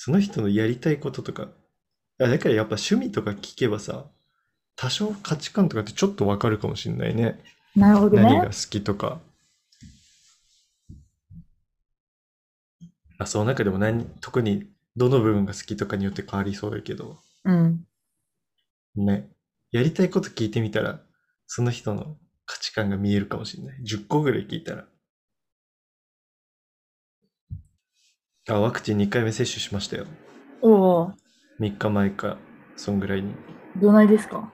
[0.07, 1.49] その人のやりたいこととか。
[2.21, 4.05] あだからやっぱ趣味とか聞けばさ、
[4.77, 7.43] 多少価値観とかってちょっとわかるかもしれないね。
[7.75, 8.45] なるほどね何が。
[8.45, 9.19] 好きとか。
[13.17, 17.85] あ、その中でも何、特にどの部分が好きとかによって変わりそうだけど、うん。
[18.95, 19.27] ね。
[19.73, 21.01] やりたいこと聞いてみたら、
[21.47, 22.15] その人の
[22.45, 23.79] 価値観が見えるかもしれない。
[23.83, 24.85] 10個ぐらい聞いたら。
[28.49, 30.05] あ、ワクチン2回目接種しましたよ。
[30.61, 31.13] おお、
[31.59, 32.37] 3日前か、
[32.77, 33.33] そんぐらいに。
[33.75, 34.53] どないですか？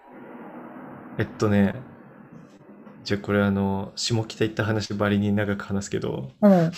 [1.20, 1.74] えっとね、
[3.04, 6.72] じゃあこれあの、下北行った話ばりに長く話すけど、うん。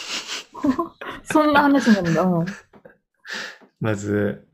[1.23, 2.21] そんな話なんだ。
[2.23, 2.45] うん。
[3.79, 4.47] まず、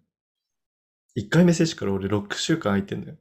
[1.15, 3.17] 1回目接種から俺6週間空いてんだよ。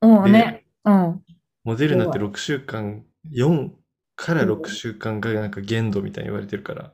[0.00, 0.64] うんね。
[0.84, 1.24] うん。
[1.64, 3.72] モデルナってす6週間、4
[4.16, 6.92] からうん6週間がなんか限度みたいに言われてるから、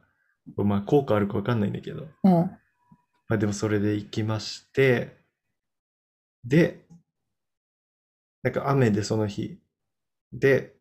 [0.57, 2.33] まあ効果あるかわかんないんだけど、うん。
[2.33, 2.59] ま
[3.31, 5.17] あでもそれで行きまして、
[6.45, 6.87] で、
[8.43, 9.59] なんか雨でその日。
[10.33, 10.75] で、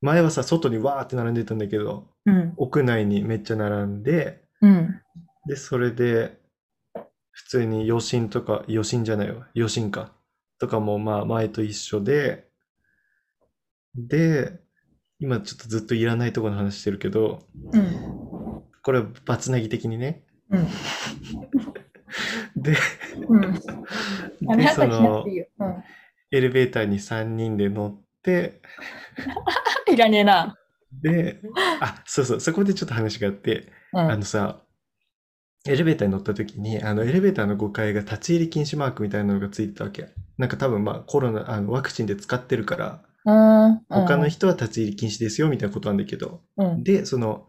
[0.00, 2.54] 前はさ、外にわーって並んでたんだけど、うん。
[2.56, 5.00] 屋内にめっちゃ並んで、うん。
[5.46, 6.38] で、それで、
[7.30, 10.12] 普通に余震とか、余震じゃないわ、余震か。
[10.58, 12.48] とかもまあ前と一緒で、
[13.94, 14.60] で、
[15.20, 18.62] 今ちょっとずっといらないところの話してるけど、うん。
[18.82, 20.24] これはバツナギ的にね。
[20.50, 20.66] うん。
[22.56, 22.76] で、
[23.28, 23.44] うん。
[24.50, 25.24] あで、その。
[25.24, 25.84] うん。
[26.30, 28.60] エレベーターに3人で乗って、
[29.90, 30.58] いらねえな。
[31.02, 31.40] で、
[31.80, 33.98] あ、そうそう、そこでちょっと話があって、うん。
[34.00, 34.60] あのさ、
[35.66, 40.08] エレベーターに乗った時に、あのエレベーターの5階が立ち入り禁止マークみたいなのがついてたわけ。
[40.36, 43.00] なんか多分まあコロナ、あのワクチンで使ってるから、うん。
[43.24, 46.84] 他の人は立ち入り禁止ですよみたいなことなんだけど、うん。
[46.84, 47.48] で、その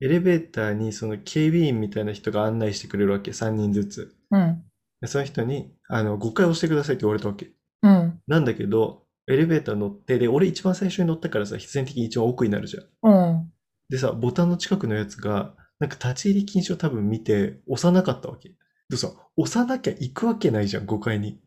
[0.00, 4.16] エレベーターにその警備員みたいな人が案内してくれるわけ、3人ずつ。
[4.30, 4.62] うん。
[5.00, 7.50] でその人に、あの、5回押してくださいって言われたわけ。
[7.82, 8.20] うん。
[8.26, 13.10] なんだけど、エレベーター乗って、で、俺一番最初に乗ったからさ、必然的に一番奥になるじゃん。
[13.10, 13.52] うん。
[13.88, 18.54] でさ、ボタンの近くのやつが、なんか立ち入り禁止を多分見て、押さなかったわけ。
[18.88, 21.40] でさ、押さなきゃ行くわけないじゃん、5階に。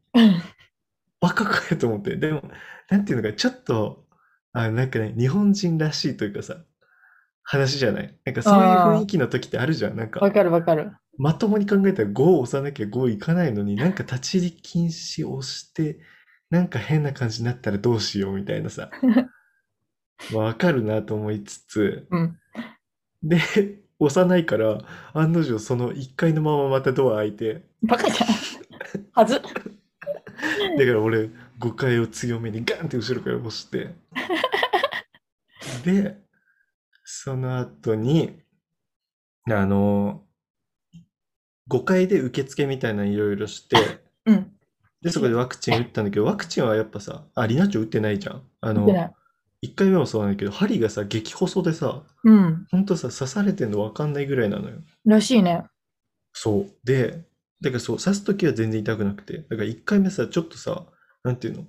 [1.20, 2.16] バカかよと思って。
[2.16, 2.44] でも、
[2.90, 4.06] なんていうのか、ちょっと、
[4.54, 6.58] あなんかね、日本人らしいというかさ、
[7.44, 9.96] 話じゃないなんかそういう雰囲気の時ってあるじゃん。
[9.96, 10.92] なんか、わかるわかる。
[11.18, 16.00] まともに考えたら5を押さなきゃ5行かないのに、 なんか立ち入り禁止を押して、
[16.50, 18.90] なんか変な感じになったらどうしようみたいなさ。
[20.34, 22.40] ま あわかるなと思いつつ、うん。
[23.24, 23.40] で、
[24.00, 24.80] 押さないから、
[25.14, 28.30] 案の定その1階のまままたドア開いて、バカじゃん。
[29.14, 29.42] はず。
[30.78, 33.96] だから俺5階を強めにガンって後ろから押して、
[35.84, 36.18] で、
[37.04, 38.40] その後に、
[39.50, 40.24] あの、
[41.70, 43.78] 5階で受付みたいなのいろいろして、
[44.26, 44.52] うん。
[45.02, 48.44] で、そこでワクチン打ったんだけど、ワクチンはやっぱさ、あ、リナッチョ打ってないじゃん。
[48.62, 49.14] あの見て、ない。
[49.64, 52.68] 1回目もそうなんだけど、針がさ、激細でさ、うん。
[52.70, 54.78] ほんとさ、刺されてんの分かんないぐらいなのよ。
[55.06, 55.64] らしいね。
[56.34, 56.74] そう。
[56.84, 57.26] で、
[57.62, 60.86] だからそう、刺すときは全然痛くなくて、だから1回目さ、ちょっとさ、
[61.24, 61.66] なんていうの？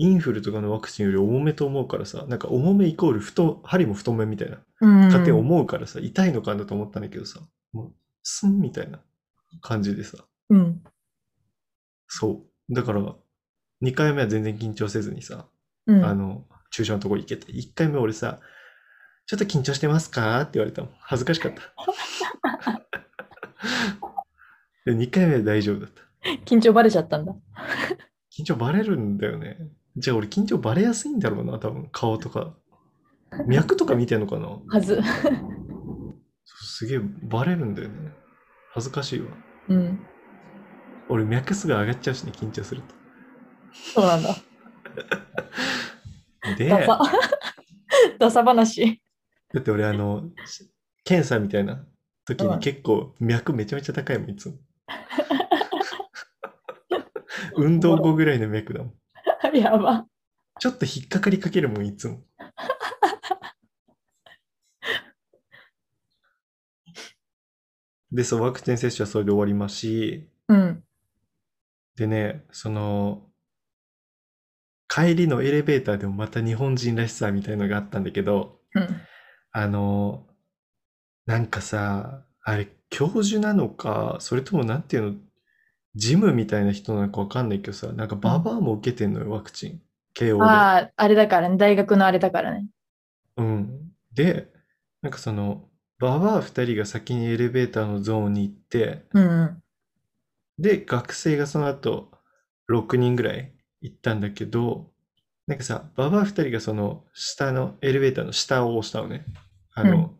[0.00, 5.00] インフルとかのワクチンより重めと思うからさ、なんか重めイコール太、針も太めみたいな、うん。
[5.06, 7.40] 勝手に思うからさ、痛いのかなと思ったんだけどさ、
[7.72, 7.92] もう、
[8.22, 9.00] スンみたいな
[9.60, 10.18] 感じでさ、
[10.50, 10.84] うん。
[12.06, 12.74] そう。
[12.74, 13.00] だから、
[13.82, 15.46] 2回目は全然緊張せずにさ、
[15.86, 16.04] うん。
[16.04, 18.38] あの、注射のとこ行けて、1回目俺さ、
[19.26, 20.40] ちょっと緊張してますか？
[20.42, 20.90] って言われたもん。
[21.00, 21.62] 恥ずかしかった。
[24.88, 26.02] で、2回目は大丈夫だった。
[26.46, 27.36] 緊張バレちゃったんだ。
[28.34, 29.58] 緊張バレるんだよね。
[29.96, 32.54] じゃあ俺緊張バレやすいんだろうな、多分顔とか。
[33.46, 34.48] 脈とか見てんのかな？
[34.66, 35.02] はず。
[36.46, 38.12] すげえバレるんだよね。
[38.72, 39.26] 恥ずかしいわ。
[39.68, 40.00] うん。
[41.10, 42.82] 俺脈すぐ上がっちゃうしね、緊張する
[43.94, 44.34] そうなんだ。
[44.34, 44.40] と。
[46.56, 47.00] で、ダサ。
[48.18, 49.02] ダサ話。
[49.52, 50.70] だって俺あの、し
[51.04, 51.84] 検査みたいな
[52.24, 54.54] 時うんに結構脈めちゃめちゃ高いもん、いつも。
[57.56, 59.56] 運動後ぐらいの脈だもん。
[59.56, 60.06] やば。
[60.58, 62.22] ちょっと引っかかりかけるもん、いつも。
[68.10, 70.82] で、そう、ワクチン接種はそれで終わりますし、うん。
[71.96, 73.26] でね、その、
[74.88, 78.88] 帰りのエレベーターでもまた日本人らしさみたいのがあったんだけど、うん。
[79.52, 80.26] あの、
[81.26, 85.18] なんかさ、あれ、教授なのか、それともなんていうの、
[85.94, 89.82] ジムみたいな人なのかわかんないけどさ、なんかババアも受けてんのよ、ワクチン。
[90.14, 90.44] 慶応で。
[90.44, 91.56] ああ、あれだからね。
[91.56, 92.66] 大学のあれだからね。
[93.36, 93.92] うん。
[94.12, 94.48] で、
[95.02, 95.68] なんかその、
[95.98, 99.62] ババア2人が先にエレベーターのゾーンに行って、うんうん。
[100.58, 102.10] で、学生がその後、
[102.70, 104.90] 6人ぐらい行ったんだけど、
[105.46, 109.24] なんかさ、ババア2人がその、下の、エレベーターの下を押したのね。
[109.74, 110.18] あの、うん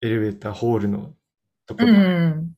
[0.00, 1.14] エレベーターホールの
[1.68, 1.92] とこうろ。
[1.92, 2.54] ん。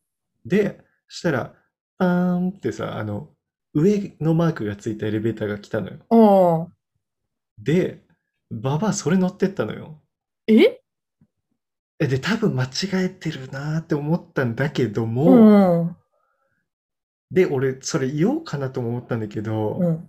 [0.47, 1.55] で、したら、
[1.99, 3.29] パーンってさ、あの、
[3.75, 6.73] 上のマークがついたエレベーターが来たのよ。
[7.59, 8.03] で、
[8.51, 10.01] ババアそれ乗ってったのよ。
[10.47, 10.81] え？
[11.99, 15.97] えで、多分間違えてるなーって思ったんだけどうも、ん。
[17.31, 20.09] で、俺、それ言おうかなとも思ったんだけど、うん。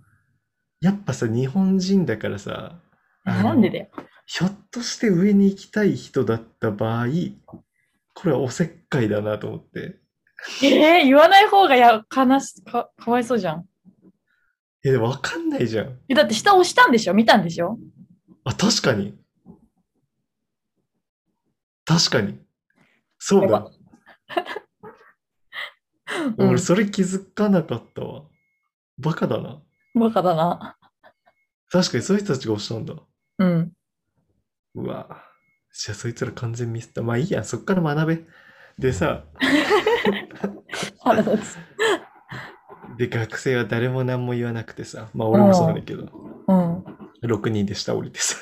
[0.80, 2.80] やっぱさ、日本人だからさ、
[3.24, 3.88] なんでだよ。
[4.26, 7.06] ひょっとして上に行きたい人だった場合、
[8.14, 9.98] これはおせっかいだなと思って。
[10.62, 13.68] えー、言わない方がや悲しかかわいそうじゃん。
[14.84, 15.98] え、でもわかんないじゃん。
[16.08, 17.14] えだって下押したんでしょ？
[17.14, 17.78] 見たんでしょ？
[18.44, 19.16] あ、確かに。
[21.84, 22.38] 確かに。
[23.18, 23.70] そうだ。
[26.36, 28.24] うん俺、それ気づかなかったわ。
[28.98, 29.62] バカだな。
[29.94, 30.76] バカだな。
[31.70, 32.94] 確かにそういう人たちが押したんだ。
[33.38, 33.72] うん。
[34.74, 35.22] うわ。
[35.72, 37.02] じゃあそいつら完全ミスった。
[37.02, 38.24] まあいいや、そっから学べ。
[38.78, 39.24] でさ、
[41.00, 41.58] 腹立つ。
[42.98, 46.08] で、学生は誰も何も言わなくてさ、まあ俺もそうなんだけど、
[46.48, 46.84] うん。
[47.24, 48.36] 6人で下降りてさ。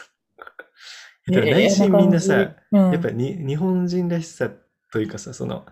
[1.30, 4.50] えだから内心みんなさ、ええな感じやっぱ日本人らしさ
[4.92, 5.66] というかさ、その、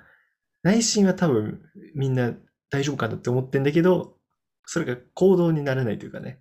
[0.63, 1.63] 内心は多分
[1.95, 2.35] みんな
[2.71, 4.17] 大丈夫かなって思ってんだけど、
[4.65, 6.41] それが行動にならないというかね。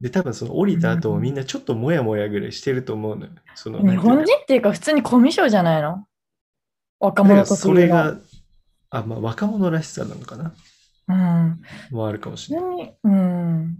[0.00, 3.32] で、多分その降りた後もみんなちょっともやもやぐらいしてると思うのよ。
[3.54, 6.06] その、日本人っていうか普通にコミュ障じゃないの？
[7.00, 8.16] 若者とそれが、
[8.90, 10.54] あ、まあ若者らしさなのかな
[11.08, 11.60] うん。
[11.90, 12.96] もあるかもしれない。
[13.02, 13.78] うん。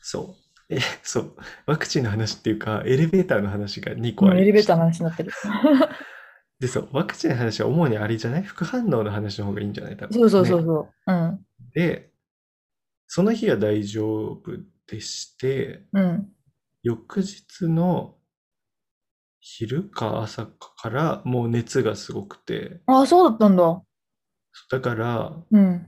[0.00, 0.36] そ
[0.70, 0.74] う。
[0.74, 1.36] え、そう。
[1.66, 5.32] ワクチンの話っていうか、エレベーターの話が2個ありエレベーターの話になってる。
[6.60, 6.88] で、そう。
[6.92, 8.42] ワクチンの話は主にあれじゃない？
[8.42, 9.96] 副反応の話の方がいいんじゃない？
[9.96, 10.14] 多分。
[10.14, 11.12] そうそうそうねそう。
[11.12, 11.46] うん。
[11.74, 12.10] で、
[13.06, 16.28] その日は大丈夫でして、うん。
[16.82, 18.16] 翌日の
[19.40, 23.82] 昼か朝かからもう熱がすごくて、ああ、そうだったんだ。
[24.70, 25.86] だからうん。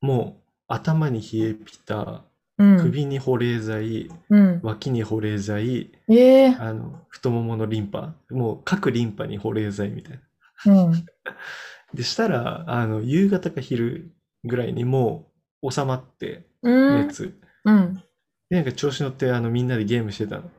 [0.00, 2.24] もう頭に冷えピタ、
[2.58, 2.78] うん。
[2.78, 4.60] 首に保冷剤、うん。
[4.62, 10.20] 脇に保冷剤、ええあの太もものリンパ、もう各リンパに保冷剤みたい
[10.66, 10.86] な。
[10.86, 11.04] うん。
[11.94, 14.12] でしたら、あの夕方か昼
[14.44, 15.31] ぐらいにもう
[15.68, 17.06] 収まって、うん。
[17.06, 17.38] 熱。
[17.64, 18.02] うん。
[18.50, 20.50] で、なんか調子乗ってあのみんなでゲームしてたの。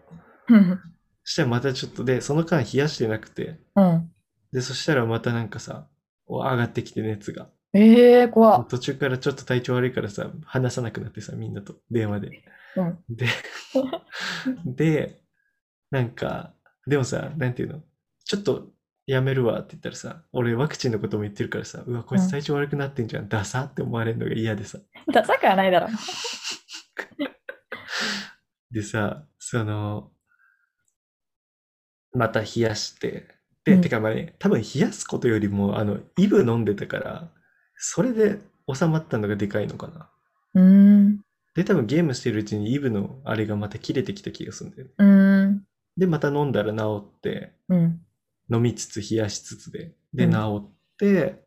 [0.50, 0.80] うん。
[1.24, 4.12] したらまたちょっとで、その間冷やしてなくて、うん。
[4.52, 5.88] で、そしたらまたなんかさ、
[6.28, 7.50] 上がってきて熱が。
[7.74, 8.68] ええ怖っ。
[8.68, 12.44] 途中からちょっと体調悪いからさ、話さなくなってさ、みんなと電話で。
[12.76, 13.00] うん。
[13.10, 13.28] で、
[14.66, 15.22] で、
[15.90, 16.54] なんか、
[16.88, 17.82] でもさ、なんていうの？
[18.26, 18.70] ちょっと
[19.06, 24.80] やめるわって言ったらさ、俺ワクチンのことも言ってるからさ、うわ、こいつ体調悪くなってんじゃん、ダサって思われるのが嫌でさ。
[25.12, 25.88] ダサくはないだろ。
[28.72, 30.12] でさ、その、
[32.14, 33.28] また冷やして、
[33.66, 37.32] で、うんてかまあね、多分冷やすことよりも、あの、イブ飲んでたから、
[37.76, 38.40] それで
[38.74, 40.10] 収まったのがでかいのかな。
[40.56, 41.20] うーん。
[41.56, 44.94] で、多分ゲームしてるうちにイブのあれがまた切れてきた気がするんだよね。
[44.98, 45.64] うーん。
[45.98, 48.02] で、また飲んだら治って、うん。
[48.54, 51.44] 飲みつつ冷やしつつで、で、うん治って、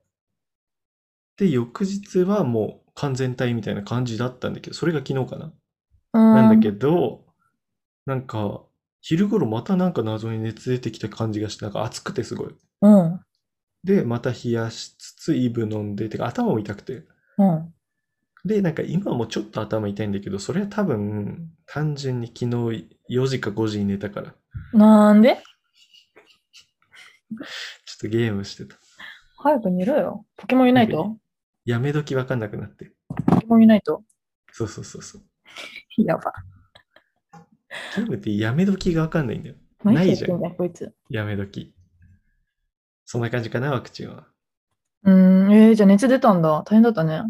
[1.37, 5.53] で、翌日はもう完全体みたいな感じだったんだけど、それが昨日かな。
[6.13, 7.25] なんだけど、
[8.07, 8.63] なんか、
[9.03, 12.55] 昼頃またなんか謎に熱出てきた感じがして、なんか暑くてすごい。
[12.83, 13.21] うん。
[13.85, 17.05] で、また冷やしつつ、イブ飲んで、てか頭も痛くて。
[17.39, 17.75] うん。
[18.45, 24.35] で、なんか今もちょっと頭痛いんだけど、それは多分、単純に昨日4時か5時に寝たから、
[24.73, 25.43] なんで？
[27.35, 28.77] っとゲームしてた。
[29.39, 30.27] 早く寝ろよ。
[30.37, 31.17] ポケモンユナイト？
[31.65, 32.93] やめ時わかんなくなって。
[33.27, 34.03] ポケモンユナイト？
[34.53, 35.23] そうそうそうそう。
[35.99, 36.33] やば。
[37.97, 39.57] ゲームってやめ時がわかんないんだよ。
[39.85, 40.95] 何ないじゃんこいつ。
[41.11, 41.75] やめ時。
[43.05, 44.27] そんな感じかな、ワクチンは。
[45.05, 45.53] うーん。
[45.53, 46.63] えー、じゃあ熱出たんだ。
[46.67, 47.23] 大変だったね。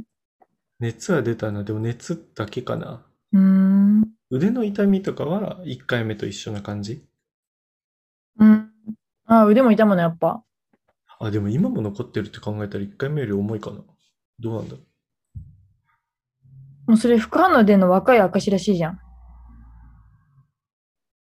[0.78, 1.64] 熱は出たな。
[1.64, 3.04] でも熱だけかな。
[3.32, 4.04] うーん。
[4.30, 7.04] 腕の痛みとかは1回目と一緒な感じ
[8.38, 8.65] うん。
[9.26, 10.42] あ、腕も痛むの、やっぱ。
[11.18, 13.78] あ、でも今も残ってるって考えたら1回目より重いかな。
[14.38, 14.82] どうなんだろう。
[16.90, 19.00] もうそれ副反応出るの若い証らしいじゃん。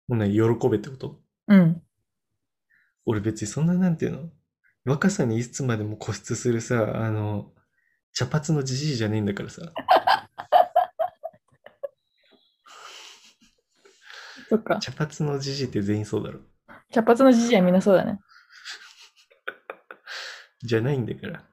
[0.07, 1.19] もうね、喜べってこと？
[1.49, 1.83] うん。
[3.07, 4.31] 俺別にそんななんていうの？
[4.85, 7.53] 若さにいつまでも固執するさ、あの、
[8.13, 9.63] 茶髪のじじいじゃねえんだからさ。
[14.49, 14.79] そっか。
[14.79, 16.41] 茶髪のじじいって全員そうだろ。
[16.93, 18.21] 茶髪のじじいはみんなそうだね。
[20.63, 21.45] じゃないんだから。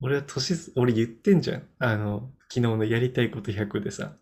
[0.00, 1.68] 俺は年す、俺言ってんじゃん。
[1.78, 4.16] あの、昨日のやりたいこと100でさ、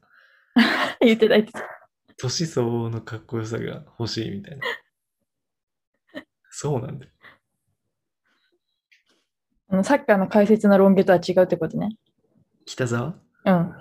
[1.00, 1.60] 言ってた、言ってた。
[2.16, 4.62] 年相応のかっこよさが欲しいみたいな。
[6.50, 7.10] そうなんだよ。
[9.68, 11.98] あのサッカーの解説のロン毛とは違うってことね。
[12.64, 13.16] 北沢？
[13.44, 13.74] うん。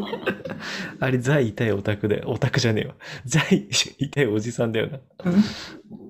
[1.00, 2.28] あれ、ザ痛いオタクだよ。
[2.28, 2.94] オタクじゃねえわ。
[3.24, 4.98] ザ痛いおじさんだよな。
[5.24, 5.34] うん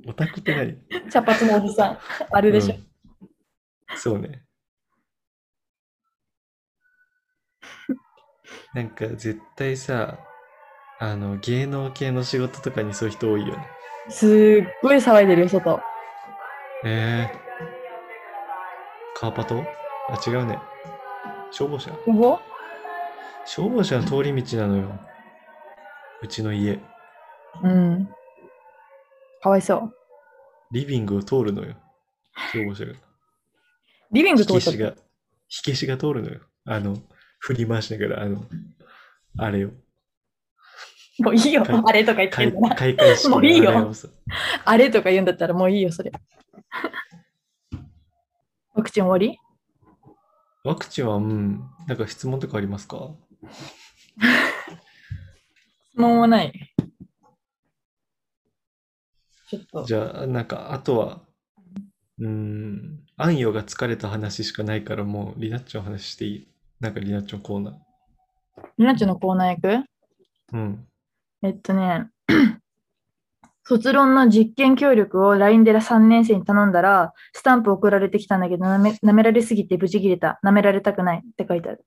[0.08, 0.76] オタクって何？
[1.10, 1.98] 茶髪のおじさん。
[2.30, 2.74] あれでしょ。
[2.74, 2.86] うん
[3.96, 4.42] そうね。
[8.74, 10.18] なんか絶対さ、
[10.98, 13.68] あの、芸能系の仕事とかにそういう人多いよね。
[14.08, 14.30] すっ
[14.82, 15.80] ごい騒いでるよ、外。
[16.84, 17.38] えー。
[19.18, 19.64] カーパト？
[20.08, 20.58] あ、違うね。
[21.52, 21.92] 消防車？
[21.92, 22.40] ここ
[23.46, 25.00] 消防車の通り道なのよ。
[26.20, 26.80] うちの家。
[27.62, 28.08] うん。
[29.40, 29.94] かわいそう。
[30.72, 31.74] リビングを通るのよ。
[32.52, 32.92] 消防車が。
[34.10, 34.94] リビング火消しが。
[35.48, 36.40] 火消しが通るのよ。
[36.64, 36.98] あの、
[37.38, 38.44] 振り回しながら、あの、
[39.38, 39.70] あれを。
[41.18, 41.64] もういいよ。
[41.86, 42.74] あれとか言って開んだな。
[42.74, 44.08] 開会式のもういいよあれをさ
[44.64, 46.10] あれとか言うんだったらもういいよ、それ。
[48.74, 49.38] ワクチン終わり？
[50.64, 53.10] ワクチンは、うん、なんか質問とかありますか？
[55.92, 56.52] 質問はない。
[59.48, 59.84] ちょっと。
[59.84, 61.20] じゃあ、なんか、あとは、
[62.18, 66.48] うーん、あんよが疲れた話しかないから、もう、リナッチョの話していい？
[66.80, 67.74] なんか、リナッチョのコーナー。
[68.78, 69.84] ルナチョのコーナー役
[70.52, 70.86] うん。
[71.42, 72.08] えっとね、
[73.64, 80.40] 卒論の実験協力を LINE で3年生に頼んだら、スタンプ送られてきたんだけど、なめ舐められすぎてブチ切れた。
[80.44, 81.84] 舐められたくないって書いてある。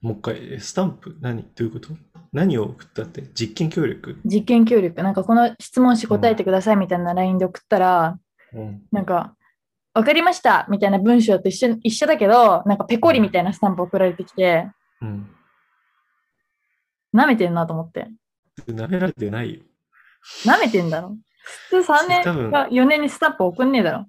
[0.00, 1.42] もう一回、えスタンプ何？
[1.42, 1.88] どういうこと？
[2.32, 3.22] 何を送ったって？
[3.34, 4.20] 実験協力？
[4.24, 5.02] 実験協力。
[5.02, 8.18] なんかこの質問紙答えてくださいみたいな LINE で送ったら、
[8.52, 8.82] うん。
[8.92, 9.34] なんか、
[9.94, 14.70] わかりましたみたいな文章と一緒一緒だけど、なんかペコリみたいなスタンプ送られてきて、
[15.00, 15.30] うん。
[17.14, 18.08] 舐めてんなと思って。
[18.68, 19.62] 舐められてないよ。
[20.44, 21.16] 舐めてんだろ？
[21.70, 22.22] 普通3年
[22.52, 24.06] か4年にスタンプ送んねえだろ。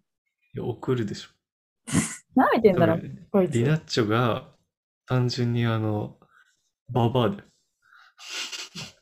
[0.54, 1.30] いや送るでしょ。
[2.40, 3.00] 舐めてんだろ、
[3.32, 3.54] こいつ。
[3.54, 4.50] リナッチョが
[5.10, 6.18] 単純にあの、
[6.92, 7.44] ババアだよ。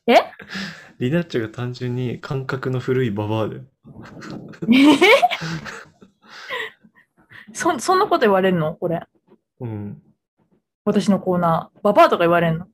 [0.06, 0.14] え？
[0.98, 3.62] リナッチョが単純に感覚の古いババアだよ。
[4.72, 4.96] え？
[7.52, 8.74] そそんなこと言われるの？
[8.74, 9.02] これ。
[9.60, 10.02] うん。
[10.86, 11.80] 私のコーナー。
[11.82, 12.66] ババアとか言われるの？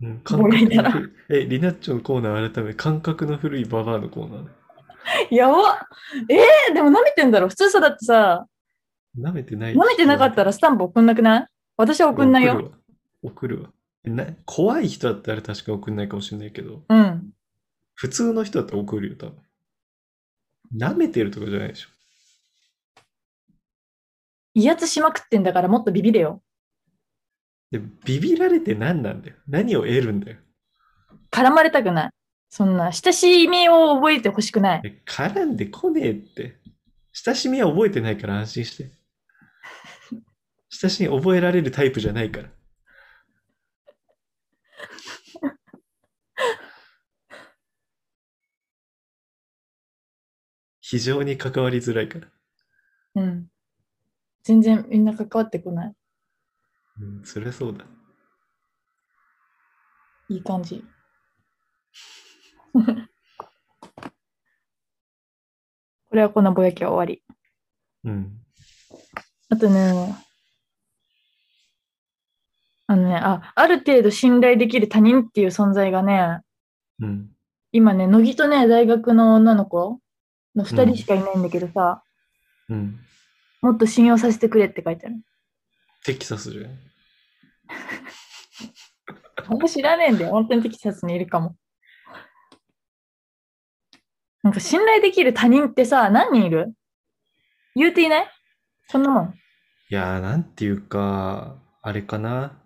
[0.00, 4.46] うん、感覚の古いえ、リナッチョのコーナー改め、感覚の古いババアのコーナー。
[5.34, 5.84] やば
[6.28, 6.70] え？
[6.70, 7.48] ー、でも舐めてんだろ。
[7.48, 8.46] 普通さ、だってさ、
[9.18, 11.46] 舐めてない舐めてなかったらスタンプ送んなくない？
[11.78, 12.52] 私は送んないよ。
[12.52, 12.78] 送るわ。
[13.22, 13.70] 送るわ
[14.04, 17.30] な怖い人だったら確か送んないかもしれないけど、うん。
[17.94, 19.36] 普通の人だったら送るよ、多分。
[20.76, 21.88] 舐めてるとかじゃないでしょ。
[24.54, 26.42] 威圧しまくってんだからもっとビビれよ。
[27.70, 29.36] で、ビビられて何なんだよ。
[29.46, 30.38] 何を得るんだよ。
[31.30, 32.10] 絡まれたくない。
[32.50, 34.80] そんな、親しみを覚えてほしくない。
[34.84, 36.58] え絡んでこねえって。
[37.12, 38.97] 親しみは覚えてないから安心して。
[40.70, 42.50] 親しみ覚えられるタイプじゃないから。
[50.80, 52.28] 非常に関わりづらいから。
[53.16, 53.48] うん。
[54.42, 55.94] 全然みんな関わってこない。
[57.00, 57.84] うん、そりゃそうだ。
[60.30, 60.82] いい感じ。
[62.72, 62.80] こ
[66.16, 67.22] れはこのぼやきは終わり。
[68.04, 68.40] うん。
[69.50, 70.14] あとね、
[72.90, 76.40] あのね、あ、ある程度信頼できる他人っていう存在がね、
[76.98, 77.30] うん。
[77.70, 80.00] 今ね、乃木とね、大学の女の子
[80.56, 82.02] の2人しかいないんだけどさ、
[82.70, 82.98] うん。
[83.60, 85.16] もっと信用させてくれって書いてある。
[86.02, 86.64] テキサスじゃん。
[89.50, 90.30] あんま知らねえんだよ。
[90.30, 91.56] 本当にテキサスにいるかも。
[94.42, 96.72] なんか信頼できる他人ってさ、何人いる？
[97.76, 98.28] 言うていない？
[98.88, 99.34] そんなもん。
[99.90, 102.62] いやー、なんていうか、あれかな？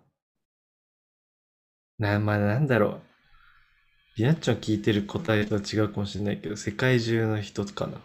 [1.99, 3.01] な、まあなんだろう。
[4.17, 7.99] リナッチョン聞いてる答えとは違うかもしれないけど、世界中の人かな。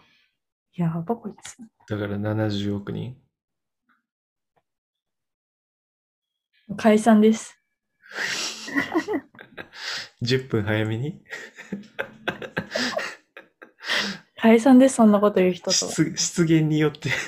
[0.75, 1.57] やばこいつ。
[1.89, 3.17] だから70億人。
[6.77, 7.59] 解散です。
[10.23, 11.23] 10分早めに？
[14.41, 15.93] 解散です、そんなこと言う人とは。
[15.93, 17.11] 出出現によって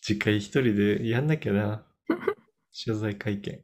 [0.00, 1.86] 次回一人でやんなきゃな。
[2.76, 3.62] 謝罪会見。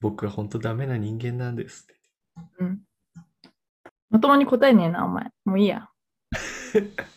[0.00, 1.94] 僕は本当ダメな人間なんですって。
[2.60, 2.80] うん。
[4.10, 5.32] まともに答えねえな、お前。
[5.46, 5.88] もういいや。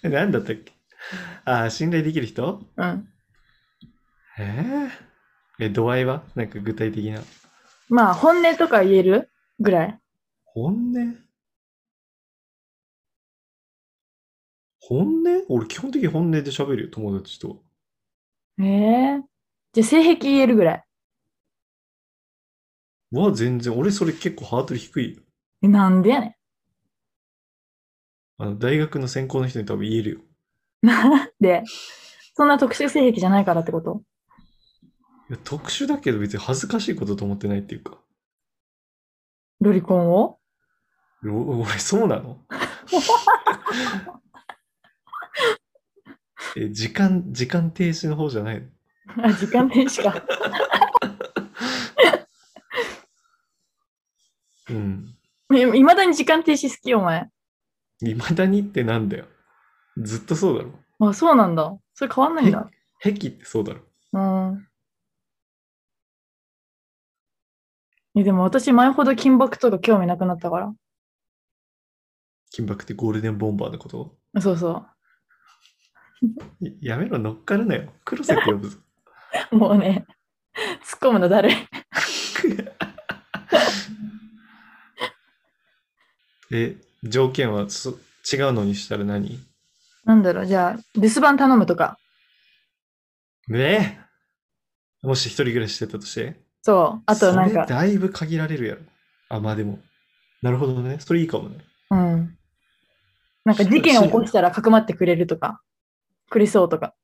[0.03, 0.71] え 何だったっけ？
[1.45, 2.63] ああ、信頼できる人？
[2.77, 3.07] うん。
[4.39, 6.23] えー、え、度合いは？
[6.35, 7.21] なんか具体的な。
[7.89, 9.29] まあ、本音とか言える？
[9.59, 9.99] ぐらい。
[10.45, 11.17] 本音？
[14.79, 15.45] 本音？
[15.49, 17.61] 俺基本的に本音で喋るよ、友達と。
[18.59, 19.21] ええ
[19.73, 20.83] じゃあ性癖言えるぐらい。
[23.11, 25.21] は全然、俺それ結構ハードル低いよ。
[25.63, 26.37] えなんでやね
[28.37, 30.19] あの、大学の専攻の人に多分言えるよ。
[30.19, 30.23] ん。
[30.87, 31.63] なんで、
[32.35, 34.01] そんな特殊性癖じゃないからってこと？
[35.29, 37.97] いや特殊だけど別に恥ずかしいことと思ってないっていうか。
[39.61, 40.39] ロリコンを？
[41.25, 42.39] お俺そうなの？
[46.57, 48.61] え、時間、時間停止の方じゃない？
[49.17, 50.23] のあ、時間停止か。
[54.69, 55.15] うん。
[55.75, 57.29] いまだに時間停止好きよ、お前。
[57.99, 59.25] 未だにってなんだよ。
[59.97, 60.71] ずっとそうだろ。
[61.09, 61.77] あ、そうなんだ。
[61.93, 62.69] それ変わんないんだ。
[62.99, 63.81] 癖ってそうだろ。
[64.13, 64.67] うん。
[68.15, 70.73] えでも私前ほど金箔とか興味なくなったから。
[72.49, 74.17] 金箔ってゴールデンボンバーのこと？
[74.41, 74.85] そうそい
[76.81, 77.91] やめろ、乗っかるなよ。
[78.05, 78.77] 黒瀬って呼ぶぞ。
[79.51, 79.55] う。
[79.57, 80.05] もうね、
[80.83, 81.55] 突っ込むのだるい。
[86.53, 87.91] え、条件はそ
[88.31, 89.39] 違うのにしたら何？
[90.03, 91.97] なんだろう、じゃあ、留守番頼むとか。
[93.47, 93.99] ね
[95.03, 95.07] え？
[95.07, 96.39] もし一人暮らししてたとして？
[96.61, 97.03] そう。
[97.05, 98.81] あとなんか、それだいぶ限られるやろ。
[99.29, 99.79] あ、まあでも。
[100.41, 100.99] なるほどね。
[100.99, 101.57] それいいかもね。
[101.89, 102.37] うん。
[103.45, 105.61] なんか事件を起こしたらかくまってくれるとか、
[106.31, 106.95] くれそうとか。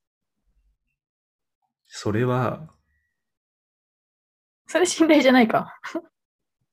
[1.85, 2.73] それは、
[4.67, 5.77] それ信頼じゃないか。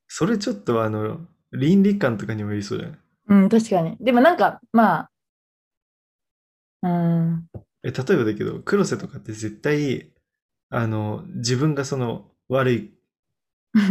[0.07, 2.99] それちょっとあの、倫理観とかにもよりそうじゃない？
[3.27, 3.97] うん、確かに。
[3.99, 5.11] でもなんか、まあ、
[6.83, 7.49] うん、
[7.83, 10.13] え、例えばだけど、黒瀬とかって絶対、
[10.69, 12.93] あの、自分がその悪い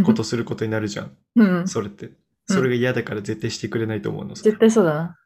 [0.06, 1.16] ことすることになるじゃん。
[1.36, 2.12] うん、それって。
[2.46, 4.36] それが嫌だから絶対してくれないと思うの。
[4.36, 5.18] それ絶対そうだな。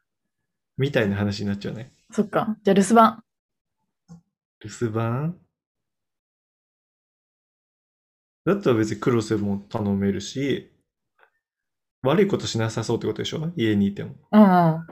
[0.77, 1.93] みたいな話になっちゃうね。
[2.11, 2.57] そっか。
[2.63, 3.23] じゃあ留守番。
[4.61, 5.35] 留守番？
[8.45, 10.71] だったら別に黒瀬も頼めるし、
[12.01, 13.51] 悪いことしなさそうってことでしょ？
[13.55, 14.15] 家にいても。
[14.31, 14.47] うん、うん。
[14.47, 14.85] あ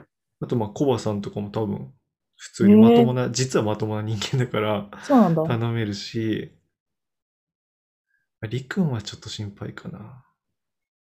[0.46, 1.92] とまあ、コバさんとかも多分、
[2.36, 5.44] 普通にまともな、実はまともな人間だからそうなんだ。
[5.44, 6.52] 頼めるし、
[8.48, 10.24] りくんはちょっと心配かな。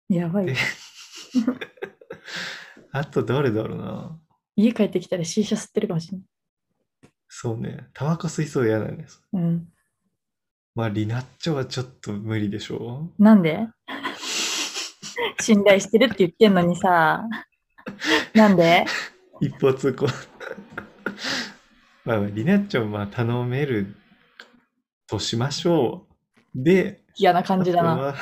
[0.09, 0.55] やばいで。
[2.91, 4.19] あと誰だろうな。
[4.55, 6.27] 家帰ってきたら C 社吸ってるかもしれない。
[7.33, 7.87] そうね。
[7.93, 9.23] タバコ吸いそう嫌なんです。
[9.31, 9.67] うん。
[10.75, 13.09] まあ、リナッチョはちょっと無理でしょ？
[13.17, 13.67] なんで？
[15.39, 17.23] 信頼してるって言ってんのにさ。
[18.35, 18.85] なんで？
[19.39, 20.07] 一方通行。
[22.03, 23.95] まあ、まあリナッチョまあ頼める
[25.07, 26.05] としましょ
[26.53, 26.61] う。
[26.63, 27.93] で、嫌な感じだな。
[27.93, 28.15] あとは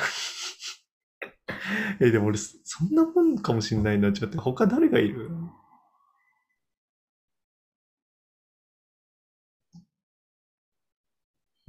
[2.00, 4.12] え、でも俺、そそんなもんかもしんないな。
[4.12, 5.30] ちょっと他誰がいる？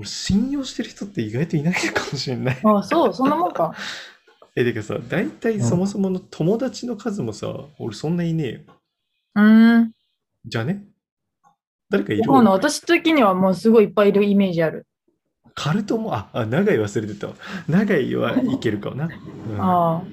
[0.01, 2.59] 俺、信用してる人って意外といないかもしれない。
[2.63, 3.73] あそう、そんなもんか。
[4.55, 8.59] え、てかさ、大体そもそもの友達の数もさ、俺そんないねえよ。
[9.35, 9.91] うーん。
[10.45, 10.83] じゃあね？
[11.89, 12.23] 誰かいる？
[12.25, 14.87] そう私的にはもうすごいいっぱいいるイメージある。
[15.53, 17.33] カルトも、あ、あ、長井忘れてたわ。
[17.67, 19.05] 長井はいけるかもな。
[19.05, 19.11] うん
[19.61, 20.03] あ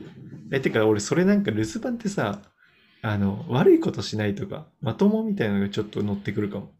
[0.50, 2.42] え、てか俺それなんか留守番ってさ、
[3.02, 6.72] あの、悪いことしないとか、まともみたいなのがちょっと乗ってくるかも。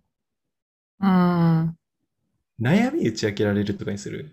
[1.00, 1.64] あ。
[1.64, 1.76] うん。
[2.60, 4.30] 悩み打ち明けられるとかにする？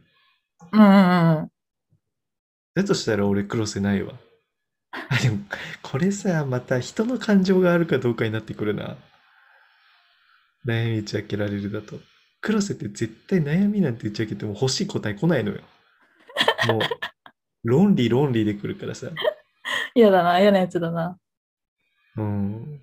[0.72, 1.52] うんうんうん。
[2.76, 4.14] だとしたら俺黒瀬ないわ。
[5.10, 5.40] あ、でも、
[5.82, 8.98] これさ、また人の感情があるかどうかになってくるな。
[10.66, 12.00] 悩み打ち明けられるだと。
[12.42, 15.62] 黒瀬って絶対悩みなんて打ち明けても欲しい答え来ないのよ。
[16.68, 16.82] もう、
[17.64, 19.10] 論理論理で来るからさ。
[19.96, 21.18] 嫌だな、嫌なやつだな。
[22.18, 22.82] うん。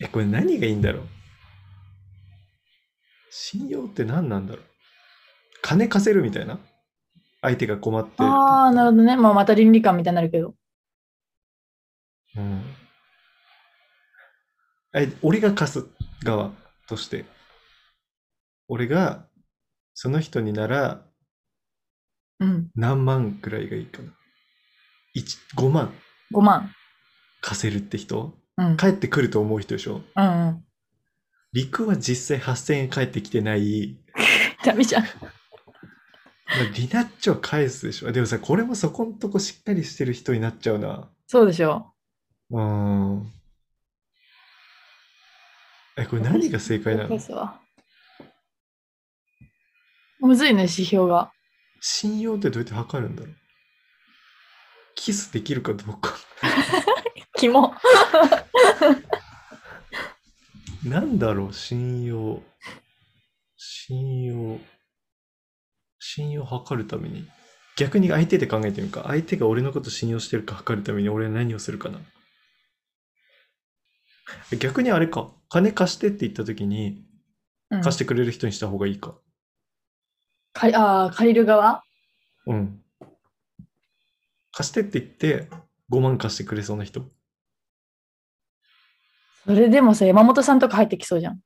[0.00, 1.08] え、これ何がいいんだろう？
[3.30, 4.64] 信用って何なんだろう？
[5.62, 6.58] 金貸せるみたいな？
[7.40, 8.14] 相手が困って。
[8.18, 9.16] ああ、なるほどね。
[9.16, 10.54] まあまた倫理観みたいになるけど。
[12.36, 12.62] うん。
[14.94, 15.86] え、俺が貸す
[16.22, 16.52] 側
[16.88, 17.26] として。
[18.66, 19.26] 俺が、
[19.92, 21.06] その人になら
[22.40, 22.70] うん。
[22.74, 24.10] 何万くらいがいいかな
[25.14, 25.92] ？1、5万
[26.32, 26.72] 5万。
[27.42, 28.34] 貸せるって人？
[28.56, 28.76] うん。
[28.76, 30.02] 帰ってくると思う人でしょ？
[30.16, 30.64] うんうん。
[31.52, 33.96] 陸は実際8000円返ってきてない。
[34.64, 35.02] ダメじゃん。
[35.02, 38.12] まあリナッチョは返すでしょ。
[38.12, 41.08] でもさ、これもそこんとこしっかりしてる人になっちゃうな。
[41.26, 41.92] そうでしょ。
[42.50, 43.32] うーん。
[45.96, 47.18] え、これ何が正解なの？
[50.20, 51.32] むずいね、指標が。
[51.80, 53.34] 信用ってどうやって測るんだろう？
[54.96, 56.14] キスできるかどうか。
[57.36, 57.74] キモ。
[60.84, 62.42] なんだろう、信用。
[63.56, 64.60] 信用。
[65.98, 67.26] 信用を測るために。
[67.76, 69.04] 逆に相手で考えてみるか。
[69.06, 71.98] 相手が俺のこと信用してるか測るために俺は何をするかな。
[74.58, 75.32] 逆にあれか。
[75.48, 77.04] 金貸してって言った時に、
[77.70, 79.14] うん、貸してくれる人にした方がいいか。
[80.52, 81.82] 借りあー借りる側？
[82.46, 82.80] うん。
[84.52, 85.48] 貸してって言って、
[85.90, 87.02] 5万貸してくれそうな人。
[89.46, 91.40] それでもさ、山本さんとか入ってきそうじゃん。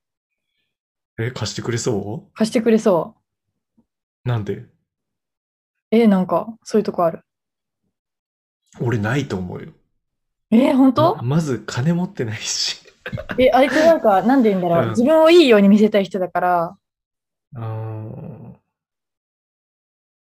[1.18, 3.16] え、貸してくれそ貸してくれそ
[4.24, 4.54] うなんで？
[4.54, 4.70] う。
[5.90, 7.22] えーなんか、そういうとこある。
[8.80, 9.72] 俺ないと思うよ。
[10.50, 11.16] えー、本当？
[11.16, 12.80] ままず金持ってないし。
[13.38, 14.84] え、あいつなんか、なんで言うんだろう。
[14.84, 16.76] うん自分をいいように見せたい人だから、
[17.56, 18.54] あー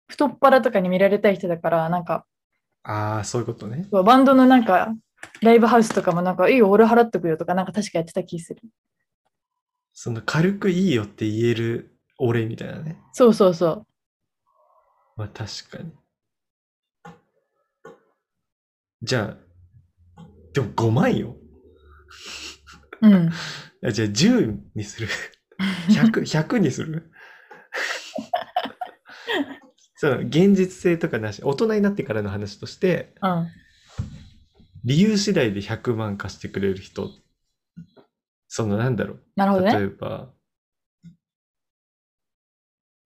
[0.07, 2.25] 太っ腹とかに見られたい人だから、なんか、
[2.83, 3.87] あー、そういうことね。
[3.91, 4.93] バンドのなんか、
[5.41, 8.61] ライブハウスとかもなんか、いいよ、俺払っとくよとか、なんか確かやってた気する。
[9.93, 12.97] その軽くいいよって言える俺みたいなね。
[13.11, 13.87] そうそうそう。
[15.15, 15.91] まあ確かに。
[19.03, 20.21] じゃあ、
[20.53, 21.35] でも5万よ。
[23.01, 23.29] うん。
[23.85, 25.07] あじゃあ10にする。
[25.91, 27.11] 100、 100にする？
[29.95, 33.47] そう、現実性とかなし、大人になってからの話として、うん。
[34.83, 37.09] 理由次第で100万貸してくれる人、
[38.47, 39.23] そのなんだろう。
[39.35, 39.87] なるほど例えね。
[39.87, 40.29] ば、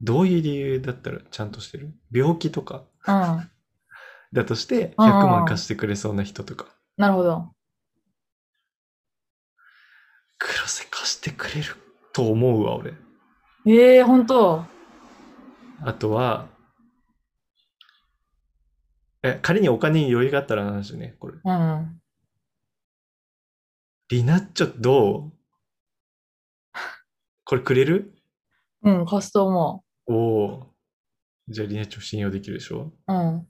[0.02, 1.94] どういう理由だったらちゃんとしてる？
[2.12, 3.52] 病気とかうん。
[4.34, 6.66] だとしてうんうん100うん万貸してくれそうな人とか。
[6.98, 7.52] なるほど。
[10.40, 11.76] 黒瀬貸してくれる
[12.14, 12.94] と思うわ、俺。
[13.66, 14.66] ええー、本当
[15.84, 16.48] あとは、
[19.28, 21.38] え、仮にお金に余裕があったらの話ね、これ。
[21.44, 22.02] うん。
[24.10, 25.32] リナッチョどう？
[27.44, 28.14] これくれる？
[28.84, 30.66] うん、貸すと思おおー。
[31.50, 32.94] じゃあリナッチョ信用できるでしょ？
[33.08, 33.14] う。
[33.14, 33.48] うん。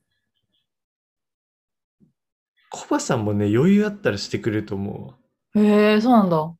[2.69, 5.17] コバさんもね、余裕あったらしてくれると思
[5.55, 5.63] うわ。
[5.63, 6.53] へえ、そうなんだ。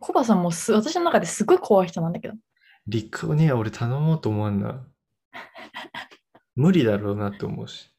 [0.00, 2.34] コバさんもす、私の中ですごい怖い人なんだけど。
[2.86, 4.86] リクには俺頼もうと思わんな。
[6.54, 7.90] 無理だろうなって思うし。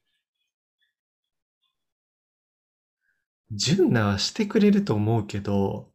[3.51, 5.91] 純奈はしてくれると思うけど、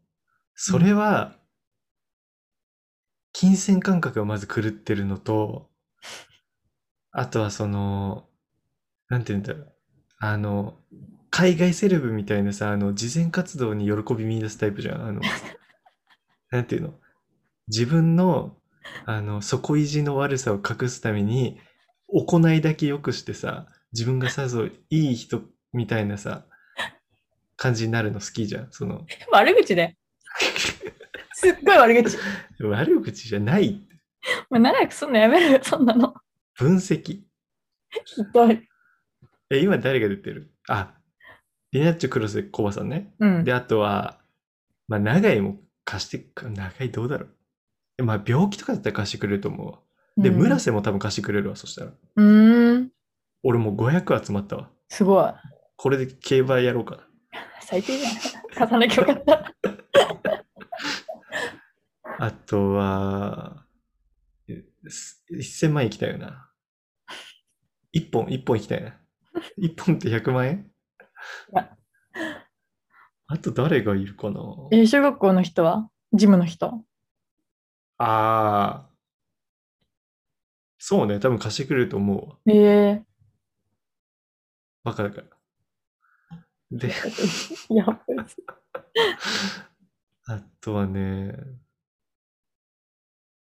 [0.55, 1.39] それは、
[3.33, 5.71] 金銭感覚がまず狂ってるのと、
[7.13, 8.29] あとはその、
[9.09, 9.73] なんて言うんだろう。
[10.19, 10.79] あの、
[11.31, 15.03] 海外セレブみたいなさ、あの、慈善活動に喜び見出すタイプじゃん。
[15.07, 15.21] あの、
[16.51, 16.95] なんていうの
[17.69, 18.57] 自分の、
[19.05, 21.61] あの、底意地の悪さを隠すために、
[22.09, 24.73] 行いだけ良くしてさ、自分がさぞい
[25.13, 25.43] い人
[25.73, 26.45] みたいなさ、
[27.57, 28.69] 感じになるの好きじゃん。
[28.71, 29.97] その、 悪口で。
[31.35, 32.17] すっごい悪口。
[32.61, 33.87] 悪口じゃない。
[34.51, 36.15] もう長くすんのやめるよ、そんなの。
[36.55, 37.03] 分析。
[37.03, 37.25] ひ
[38.33, 38.69] どい。
[39.51, 40.53] え、今誰が出てる？
[40.69, 40.95] あ、
[41.73, 43.15] リナッチョ・クロスコバさんね。
[43.19, 43.45] うん。
[43.45, 44.21] で、あとは、
[44.89, 47.27] まあ、長井も貸してく、長井どうだろ
[47.99, 48.05] う。
[48.05, 49.79] まあ、病気とかだったら貸してくれると思うわ。
[50.17, 51.93] で、うん村瀬も多分貸してくれるわ、そしたら。
[52.17, 52.91] うーん。
[53.43, 54.71] 俺もう500集まったわ。
[54.89, 55.33] すごい。
[55.77, 57.03] これで競馬やろうかな。
[57.61, 58.12] 最低じゃん。
[58.55, 59.53] 貸さなきゃよかった。
[62.19, 63.67] あとは、
[64.49, 66.51] えす1000万円行きたいよな。
[67.95, 68.95] 1本、1本行きたいな。
[69.59, 70.71] 1本って100万円？
[71.53, 71.77] や
[73.29, 74.41] あと誰がいるかな？
[74.73, 75.91] えー小学校の人は？
[76.12, 76.85] ジムの人？
[77.99, 78.91] ああ。
[80.89, 82.37] そうね、多分貸してくれると思うわ。
[82.47, 82.55] え
[83.01, 83.05] え
[84.84, 85.20] バカだか
[86.30, 86.45] ら。
[86.70, 86.93] で、
[87.70, 88.37] や、こいつ
[90.28, 91.34] あとはね、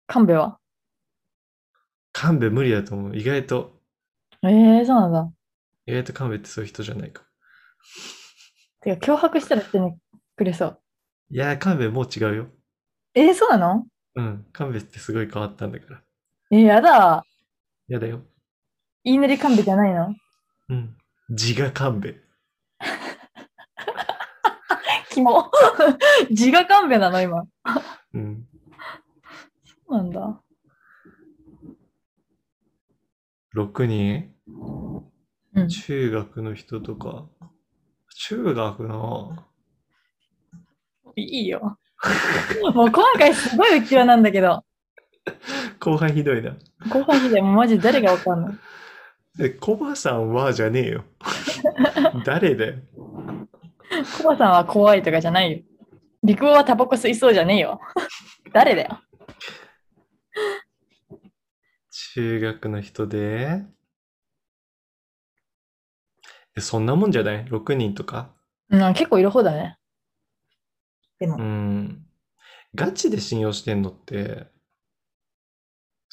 [0.08, 0.58] 神戸は？
[2.14, 3.18] 神戸無理だと思う。
[3.18, 3.74] 意外と、
[4.42, 5.30] ええー、そうなんだ。
[5.86, 7.24] 意外と神戸ってそういう人じゃないか。
[8.80, 9.98] てか、脅迫したらしてね
[10.38, 10.80] くれそう。
[11.30, 12.48] いやー、神戸もう違うよ。
[13.16, 13.86] えー、そうなの？
[14.16, 16.02] うん、神戸ってすごい変わったんだから。
[16.52, 17.26] えー、やだ。
[17.88, 18.22] やだよ。
[19.04, 20.16] 言いなり神戸じゃないの？
[20.70, 20.98] うん。
[21.30, 22.10] 自我神戸。
[25.12, 25.52] キモ。
[26.30, 27.44] 自我神戸なの、今。
[28.14, 28.48] うん。
[29.66, 30.42] そうなんだ。
[33.56, 34.34] 6人
[35.54, 35.68] うん。
[35.68, 37.28] 中学の人とか？
[38.16, 39.36] 中学の、
[41.16, 41.78] いいよ。
[42.74, 44.64] もう今回すごい内輪なんだけど。
[45.80, 46.56] 後輩ひどいな。
[46.90, 48.54] 後半時代もうマジ誰がわかんない。
[49.40, 51.06] え、コバさんはじゃねえよ。
[52.26, 52.76] 誰だよ。
[54.18, 55.60] コバさんは怖いとかじゃないよ。
[56.24, 57.80] 陸王はタバコ吸いそうじゃねえよ。
[58.54, 59.02] 誰だよ。
[62.16, 63.64] 中学の人で、
[66.56, 68.30] えそんなもんじゃない ?6 人とか？
[68.70, 69.78] うん、結構いる方だね。
[71.20, 72.06] でもう、ん。
[72.76, 74.48] ガチで信用してんのって、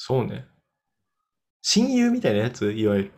[0.03, 0.47] そうね。
[1.63, 3.11] 親友みたいなやついわゆる。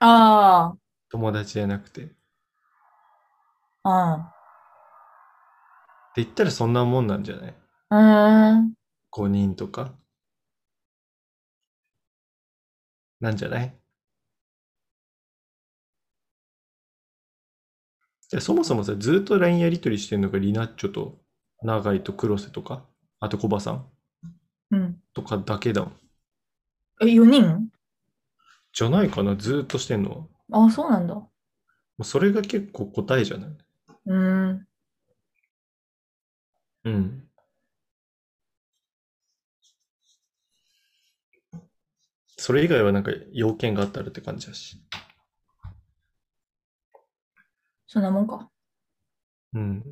[0.00, 0.76] あ
[1.10, 2.02] 友達じゃなくて。
[2.04, 2.14] って
[3.84, 4.34] あ、
[6.16, 7.54] 言ったらそんなもんなんじゃない？
[7.90, 7.98] うん。
[7.98, 8.74] うーん。
[9.10, 9.94] ?5 人とか。
[13.20, 13.74] なんじゃない？
[18.30, 21.18] じゃあそもそもさ、ずっと LINE やりとりしてんのがリナッチョと
[21.62, 22.84] 長井と黒瀬とか、
[23.20, 23.86] あとコバさん
[24.72, 25.03] うん。
[25.14, 25.88] とかだけだ。
[27.00, 27.68] え、4人？
[28.72, 30.66] じゃないかな、ずーっとしてんのは。
[30.66, 31.14] あ、そうなんだ。
[31.14, 31.30] も
[32.00, 33.50] うそれが結構答えじゃない？
[34.06, 34.68] うーん。
[36.84, 37.28] うん。
[42.36, 44.76] それ以外はなんか要件があったらって感じだし。
[47.86, 48.50] そんなもんか。
[49.52, 49.84] うん。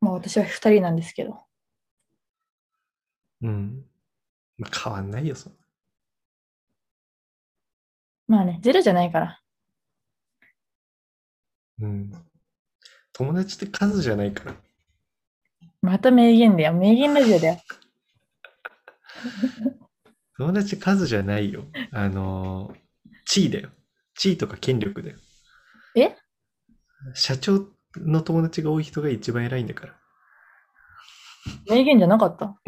[0.00, 1.49] まあ私は2人なんですけど。
[3.42, 3.84] うん。
[4.58, 5.58] まあ、変わんないよ、そんな
[8.28, 9.40] まあね、ゼロじゃないから。
[11.80, 12.12] うん。
[13.12, 14.54] 友達って数じゃないから。
[15.82, 16.74] また名言だよ。
[16.74, 17.60] 名言ラジオだよ。
[20.38, 21.64] 友達数じゃないよ。
[21.92, 22.80] あのー
[23.26, 23.70] 地位だよ。
[24.14, 25.18] 地位とか権力だよ。
[25.96, 26.16] え？
[27.14, 29.94] 社長の友達が多い人が一番偉いんだから。
[31.68, 32.58] 名言じゃなかった？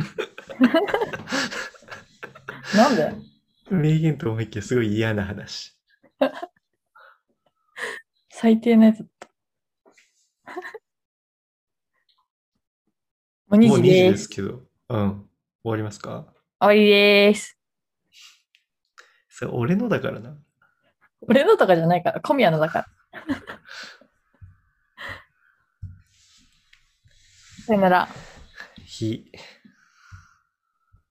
[2.77, 3.13] なんで？
[3.71, 5.77] 名言と思いきやすごい嫌な話。
[8.31, 9.29] 最低なやつだった。
[13.49, 14.11] もう2もう2時時で。
[14.11, 14.63] ですすけど。
[14.89, 15.29] うん。
[15.65, 16.27] 終わりますか？
[16.61, 17.57] 終わりです。
[19.29, 20.37] それ俺のだからな。
[21.23, 22.87] 俺のとかじゃないから、小宮のだから。
[27.67, 28.09] さよなら。
[28.85, 29.31] ひ。